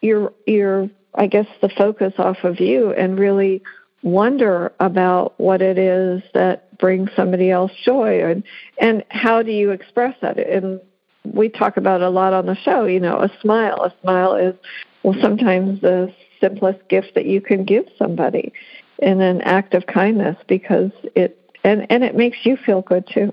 [0.00, 3.62] your your I guess the focus off of you and really
[4.02, 8.44] wonder about what it is that brings somebody else joy and
[8.78, 10.78] and how do you express that and
[11.24, 14.54] we talk about a lot on the show you know a smile a smile is
[15.02, 18.52] well sometimes the simplest gift that you can give somebody
[18.98, 23.32] in an act of kindness because it and and it makes you feel good too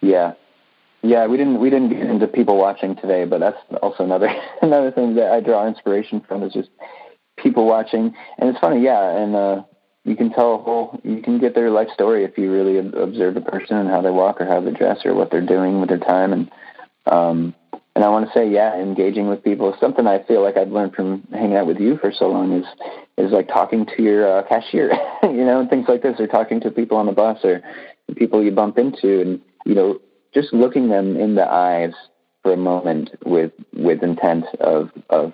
[0.00, 0.34] yeah
[1.04, 4.28] yeah, we didn't we didn't get into people watching today, but that's also another
[4.62, 6.70] another thing that I draw inspiration from is just
[7.36, 8.14] people watching.
[8.38, 9.62] And it's funny, yeah, and uh,
[10.04, 13.36] you can tell a whole you can get their life story if you really observe
[13.36, 15.90] a person and how they walk or how they dress or what they're doing with
[15.90, 16.32] their time.
[16.32, 16.50] And
[17.04, 17.54] um,
[17.94, 20.72] and I want to say, yeah, engaging with people is something I feel like I've
[20.72, 22.66] learned from hanging out with you for so long is
[23.16, 24.92] is like talking to your uh, cashier,
[25.22, 27.62] you know, and things like this, or talking to people on the bus or
[28.16, 30.00] people you bump into, and you know
[30.32, 31.92] just looking them in the eyes
[32.42, 35.32] for a moment with with intent of of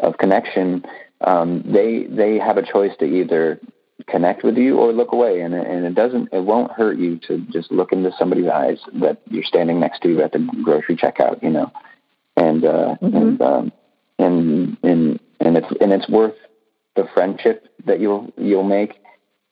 [0.00, 0.84] of connection,
[1.22, 3.60] um, they they have a choice to either
[4.06, 7.38] connect with you or look away, and and it doesn't it won't hurt you to
[7.50, 11.50] just look into somebody's eyes that you're standing next to at the grocery checkout, you
[11.50, 11.72] know,
[12.36, 13.16] and uh, mm-hmm.
[13.16, 13.72] and um,
[14.18, 16.34] and and and it's and it's worth
[16.98, 18.94] the friendship that you'll you'll make,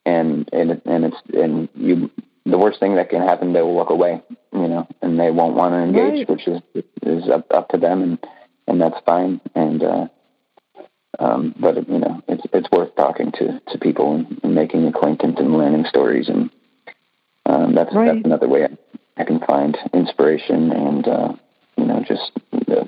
[0.05, 2.11] and and and it's and you
[2.45, 4.21] the worst thing that can happen, they will walk away,
[4.53, 6.31] you know, and they won't want to engage, right.
[6.31, 6.61] which is
[7.03, 8.19] is up up to them, and
[8.67, 9.41] and that's fine.
[9.55, 10.09] And uh,
[11.21, 15.37] um, but you know, it's it's worth talking to to people and, and making acquaintance
[15.39, 16.51] and learning stories, and
[17.47, 18.15] um, that's right.
[18.15, 21.33] that's another way I, I can find inspiration and uh,
[21.77, 22.33] you know just
[22.69, 22.85] uh,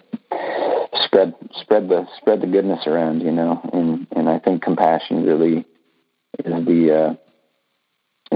[1.05, 5.66] spread spread the spread the goodness around, you know, and and I think compassion really
[6.39, 7.12] is the uh,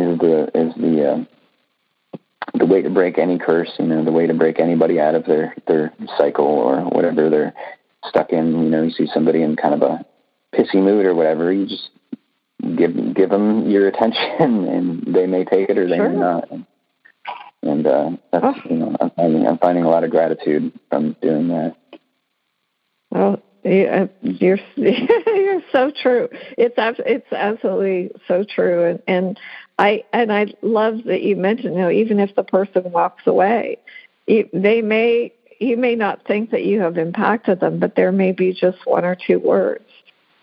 [0.01, 1.25] is the is the uh,
[2.55, 5.25] the way to break any curse, you know, the way to break anybody out of
[5.25, 7.55] their their cycle or whatever they're
[8.09, 8.65] stuck in.
[8.65, 10.05] You know, you see somebody in kind of a
[10.55, 11.91] pissy mood or whatever, you just
[12.77, 16.09] give give them your attention, and they may take it or they sure.
[16.11, 16.49] may not.
[17.65, 18.69] And, uh, that's oh.
[18.69, 21.77] you know, I'm finding I'm finding a lot of gratitude from doing that.
[23.13, 26.31] Well, uh, you're you're so true.
[26.57, 29.41] It's it's absolutely so true, and and
[29.79, 33.77] I and I love that you mentioned, you know, even if the person walks away,
[34.27, 38.55] they may you may not think that you have impacted them, but there may be
[38.55, 39.85] just one or two words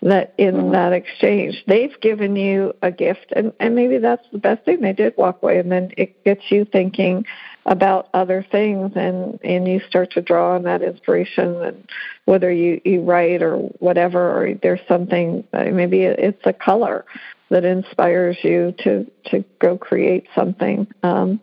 [0.02, 0.72] that in mm-hmm.
[0.72, 4.94] that exchange they've given you a gift and, and maybe that's the best thing they
[4.94, 7.26] did walk away and then it gets you thinking
[7.66, 11.88] about other things and and you start to draw on that inspiration and
[12.24, 17.04] whether you you write or whatever or there's something uh, maybe it's a color
[17.50, 21.38] that inspires you to to go create something um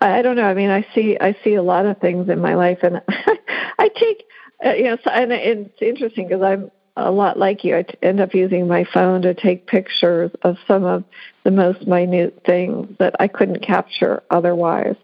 [0.00, 2.54] i don't know i mean i see i see a lot of things in my
[2.54, 3.02] life and
[3.78, 4.24] i take
[4.64, 7.76] uh, know so, and it's interesting because i'm a lot like you.
[7.76, 11.04] I end up using my phone to take pictures of some of
[11.44, 14.96] the most minute things that I couldn't capture otherwise.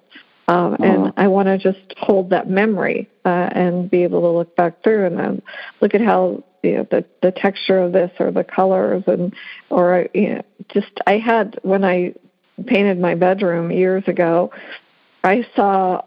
[0.49, 0.85] Um, uh-huh.
[0.85, 4.83] And I want to just hold that memory uh, and be able to look back
[4.83, 5.43] through and then
[5.81, 9.35] look at how you know the the texture of this or the colors and
[9.71, 10.43] or you know
[10.73, 12.15] just I had when I
[12.67, 14.53] painted my bedroom years ago,
[15.23, 16.03] I saw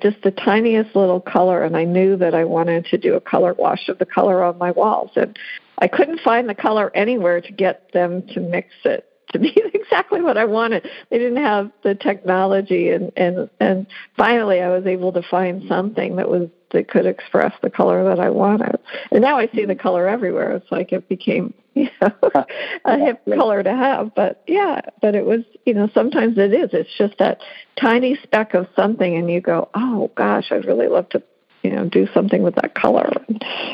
[0.00, 3.52] just the tiniest little color, and I knew that I wanted to do a color
[3.52, 5.10] wash of the color on my walls.
[5.16, 5.38] And
[5.78, 10.20] I couldn't find the color anywhere to get them to mix it to be exactly
[10.20, 10.88] what I wanted.
[11.10, 16.16] They didn't have the technology, and and and finally, I was able to find something
[16.16, 18.78] that was that could express the color that I wanted.
[19.10, 20.52] And now I see the color everywhere.
[20.52, 22.12] It's like it became you know
[22.84, 24.14] a hip color to have.
[24.14, 26.70] But yeah, but it was you know sometimes it is.
[26.72, 27.40] It's just that
[27.80, 31.22] tiny speck of something, and you go, oh gosh, I'd really love to
[31.62, 33.10] you know do something with that color.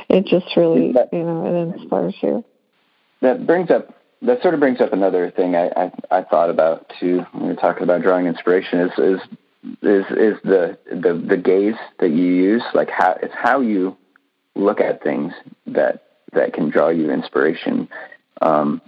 [0.09, 2.45] It just really you know it inspires you.
[3.21, 6.93] That brings up that sort of brings up another thing I, I, I thought about
[6.99, 9.21] too when we are talking about drawing inspiration is is
[9.83, 13.97] is is the, the the gaze that you use like how it's how you
[14.55, 15.33] look at things
[15.67, 17.89] that that can draw you inspiration.
[18.41, 18.83] Um,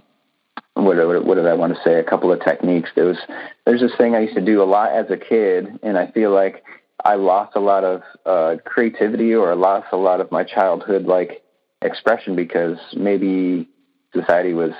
[0.73, 1.95] what, what, what did I want to say?
[1.95, 2.89] A couple of techniques.
[2.95, 3.17] There was
[3.65, 6.31] there's this thing I used to do a lot as a kid, and I feel
[6.31, 6.63] like
[7.03, 11.43] I lost a lot of uh, creativity or lost a lot of my childhood like
[11.81, 13.67] expression because maybe
[14.13, 14.71] society was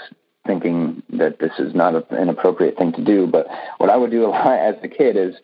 [0.52, 3.26] thinking that this is not a, an appropriate thing to do.
[3.26, 3.48] But
[3.78, 5.36] what I would do a lot as a kid is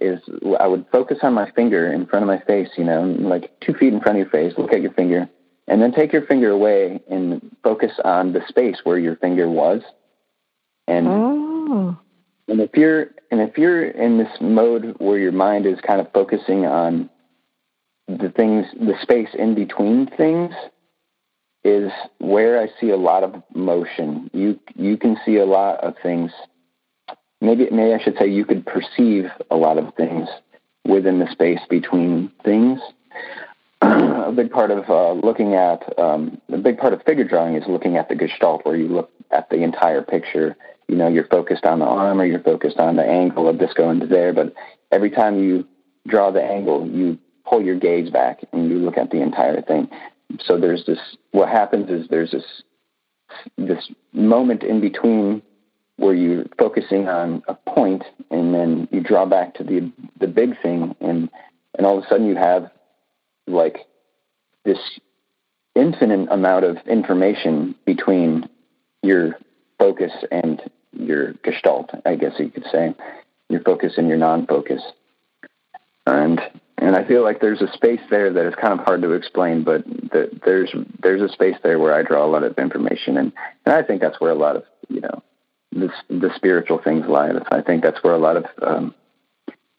[0.00, 0.20] is
[0.58, 3.74] I would focus on my finger in front of my face, you know, like two
[3.74, 5.28] feet in front of your face, look at your finger,
[5.68, 9.82] and then take your finger away and focus on the space where your finger was.
[10.86, 11.98] And oh.
[12.48, 16.10] and if you're and if you're in this mode where your mind is kind of
[16.12, 17.10] focusing on
[18.08, 20.54] the things, the space in between things,
[21.64, 24.30] is where I see a lot of motion.
[24.32, 26.32] You you can see a lot of things.
[27.40, 30.28] Maybe maybe I should say you could perceive a lot of things
[30.86, 32.80] within the space between things.
[33.82, 37.64] a big part of uh, looking at um, a big part of figure drawing is
[37.66, 40.56] looking at the gestalt, where you look at the entire picture.
[40.88, 43.72] You know, you're focused on the arm or you're focused on the angle of this
[43.74, 44.52] going to there, but
[44.90, 45.66] every time you
[46.08, 47.16] draw the angle, you
[47.48, 49.88] pull your gaze back and you look at the entire thing
[50.38, 50.98] so there's this
[51.32, 52.62] what happens is there's this
[53.56, 55.42] this moment in between
[55.96, 60.60] where you're focusing on a point and then you draw back to the the big
[60.62, 61.30] thing and
[61.76, 62.70] and all of a sudden you have
[63.46, 63.86] like
[64.64, 64.78] this
[65.74, 68.48] infinite amount of information between
[69.02, 69.38] your
[69.78, 70.60] focus and
[70.92, 72.94] your gestalt, I guess you could say,
[73.48, 74.82] your focus and your non-focus.
[76.06, 76.40] And
[76.80, 79.64] and I feel like there's a space there that is kind of hard to explain,
[79.64, 83.32] but the, there's there's a space there where I draw a lot of information, and
[83.66, 85.22] and I think that's where a lot of you know
[85.72, 87.30] the the spiritual things lie.
[87.52, 88.94] I think that's where a lot of um,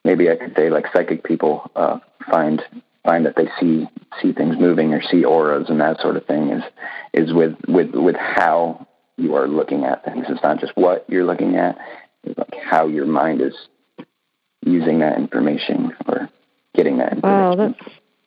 [0.06, 2.00] maybe I could say like psychic people uh,
[2.30, 2.62] find
[3.04, 3.88] find that they see
[4.22, 6.64] see things moving or see auras and that sort of thing is
[7.14, 8.88] is with with with how
[9.18, 10.26] you are looking at things.
[10.30, 11.80] It's not just what you're looking at;
[12.24, 13.56] it's like how your mind is
[14.64, 16.30] using that information or
[16.74, 17.22] getting that.
[17.22, 17.80] Wow, that's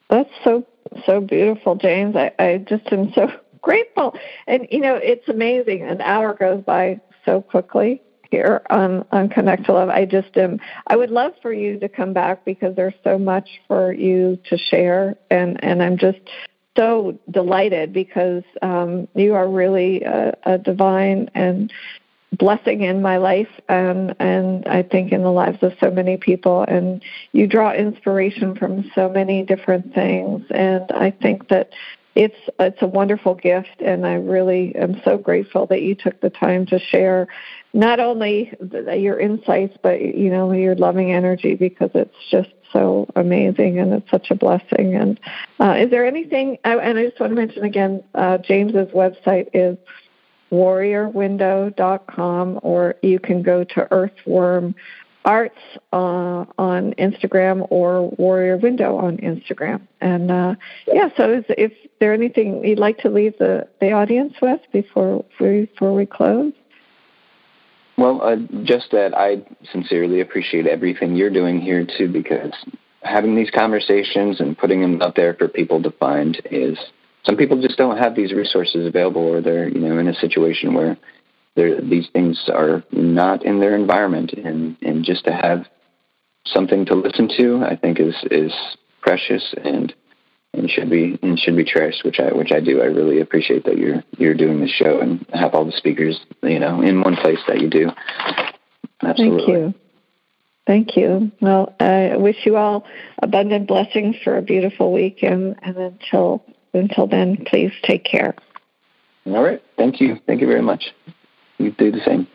[0.08, 0.64] that's so
[1.06, 2.16] so beautiful, James.
[2.16, 3.30] I, I just am so
[3.62, 4.16] grateful.
[4.46, 5.82] And you know, it's amazing.
[5.82, 9.88] An hour goes by so quickly here on on Connect to Love.
[9.88, 10.60] I just am.
[10.86, 14.58] I would love for you to come back because there's so much for you to
[14.58, 16.18] share, and and I'm just
[16.76, 21.72] so delighted because um, you are really a, a divine and
[22.38, 26.62] blessing in my life and and I think in the lives of so many people
[26.62, 31.70] and you draw inspiration from so many different things and I think that
[32.14, 36.30] it's it's a wonderful gift and I really am so grateful that you took the
[36.30, 37.26] time to share
[37.72, 38.52] not only
[38.96, 44.10] your insights but you know your loving energy because it's just so amazing and it's
[44.10, 45.20] such a blessing and
[45.60, 49.76] uh, is there anything and I just want to mention again uh, James's website is
[50.50, 54.74] warriorwindow.com, or you can go to Earthworm
[55.24, 55.58] Arts
[55.92, 59.86] uh, on Instagram or Warrior Window on Instagram.
[60.00, 60.54] And uh,
[60.86, 65.24] yeah, so is, if there anything you'd like to leave the, the audience with before
[65.40, 66.52] we, before we close?
[67.96, 72.52] Well, uh, just that I sincerely appreciate everything you're doing here too, because
[73.02, 76.76] having these conversations and putting them out there for people to find is
[77.24, 80.74] some people just don't have these resources available, or they're you know in a situation
[80.74, 80.96] where
[81.56, 85.66] these things are not in their environment, and and just to have
[86.46, 88.52] something to listen to, I think is is
[89.00, 89.94] precious and
[90.52, 92.80] and should be and should be cherished, which I which I do.
[92.80, 96.58] I really appreciate that you're you're doing this show and have all the speakers, you
[96.58, 97.90] know, in one place that you do.
[99.02, 99.46] Absolutely.
[99.46, 99.74] Thank you.
[100.66, 101.32] Thank you.
[101.42, 102.86] Well, I wish you all
[103.22, 106.42] abundant blessings for a beautiful week, and, and until
[106.74, 108.34] until then, please take care.
[109.26, 109.62] All right.
[109.76, 110.18] Thank you.
[110.26, 110.92] Thank you very much.
[111.58, 112.26] You do the same.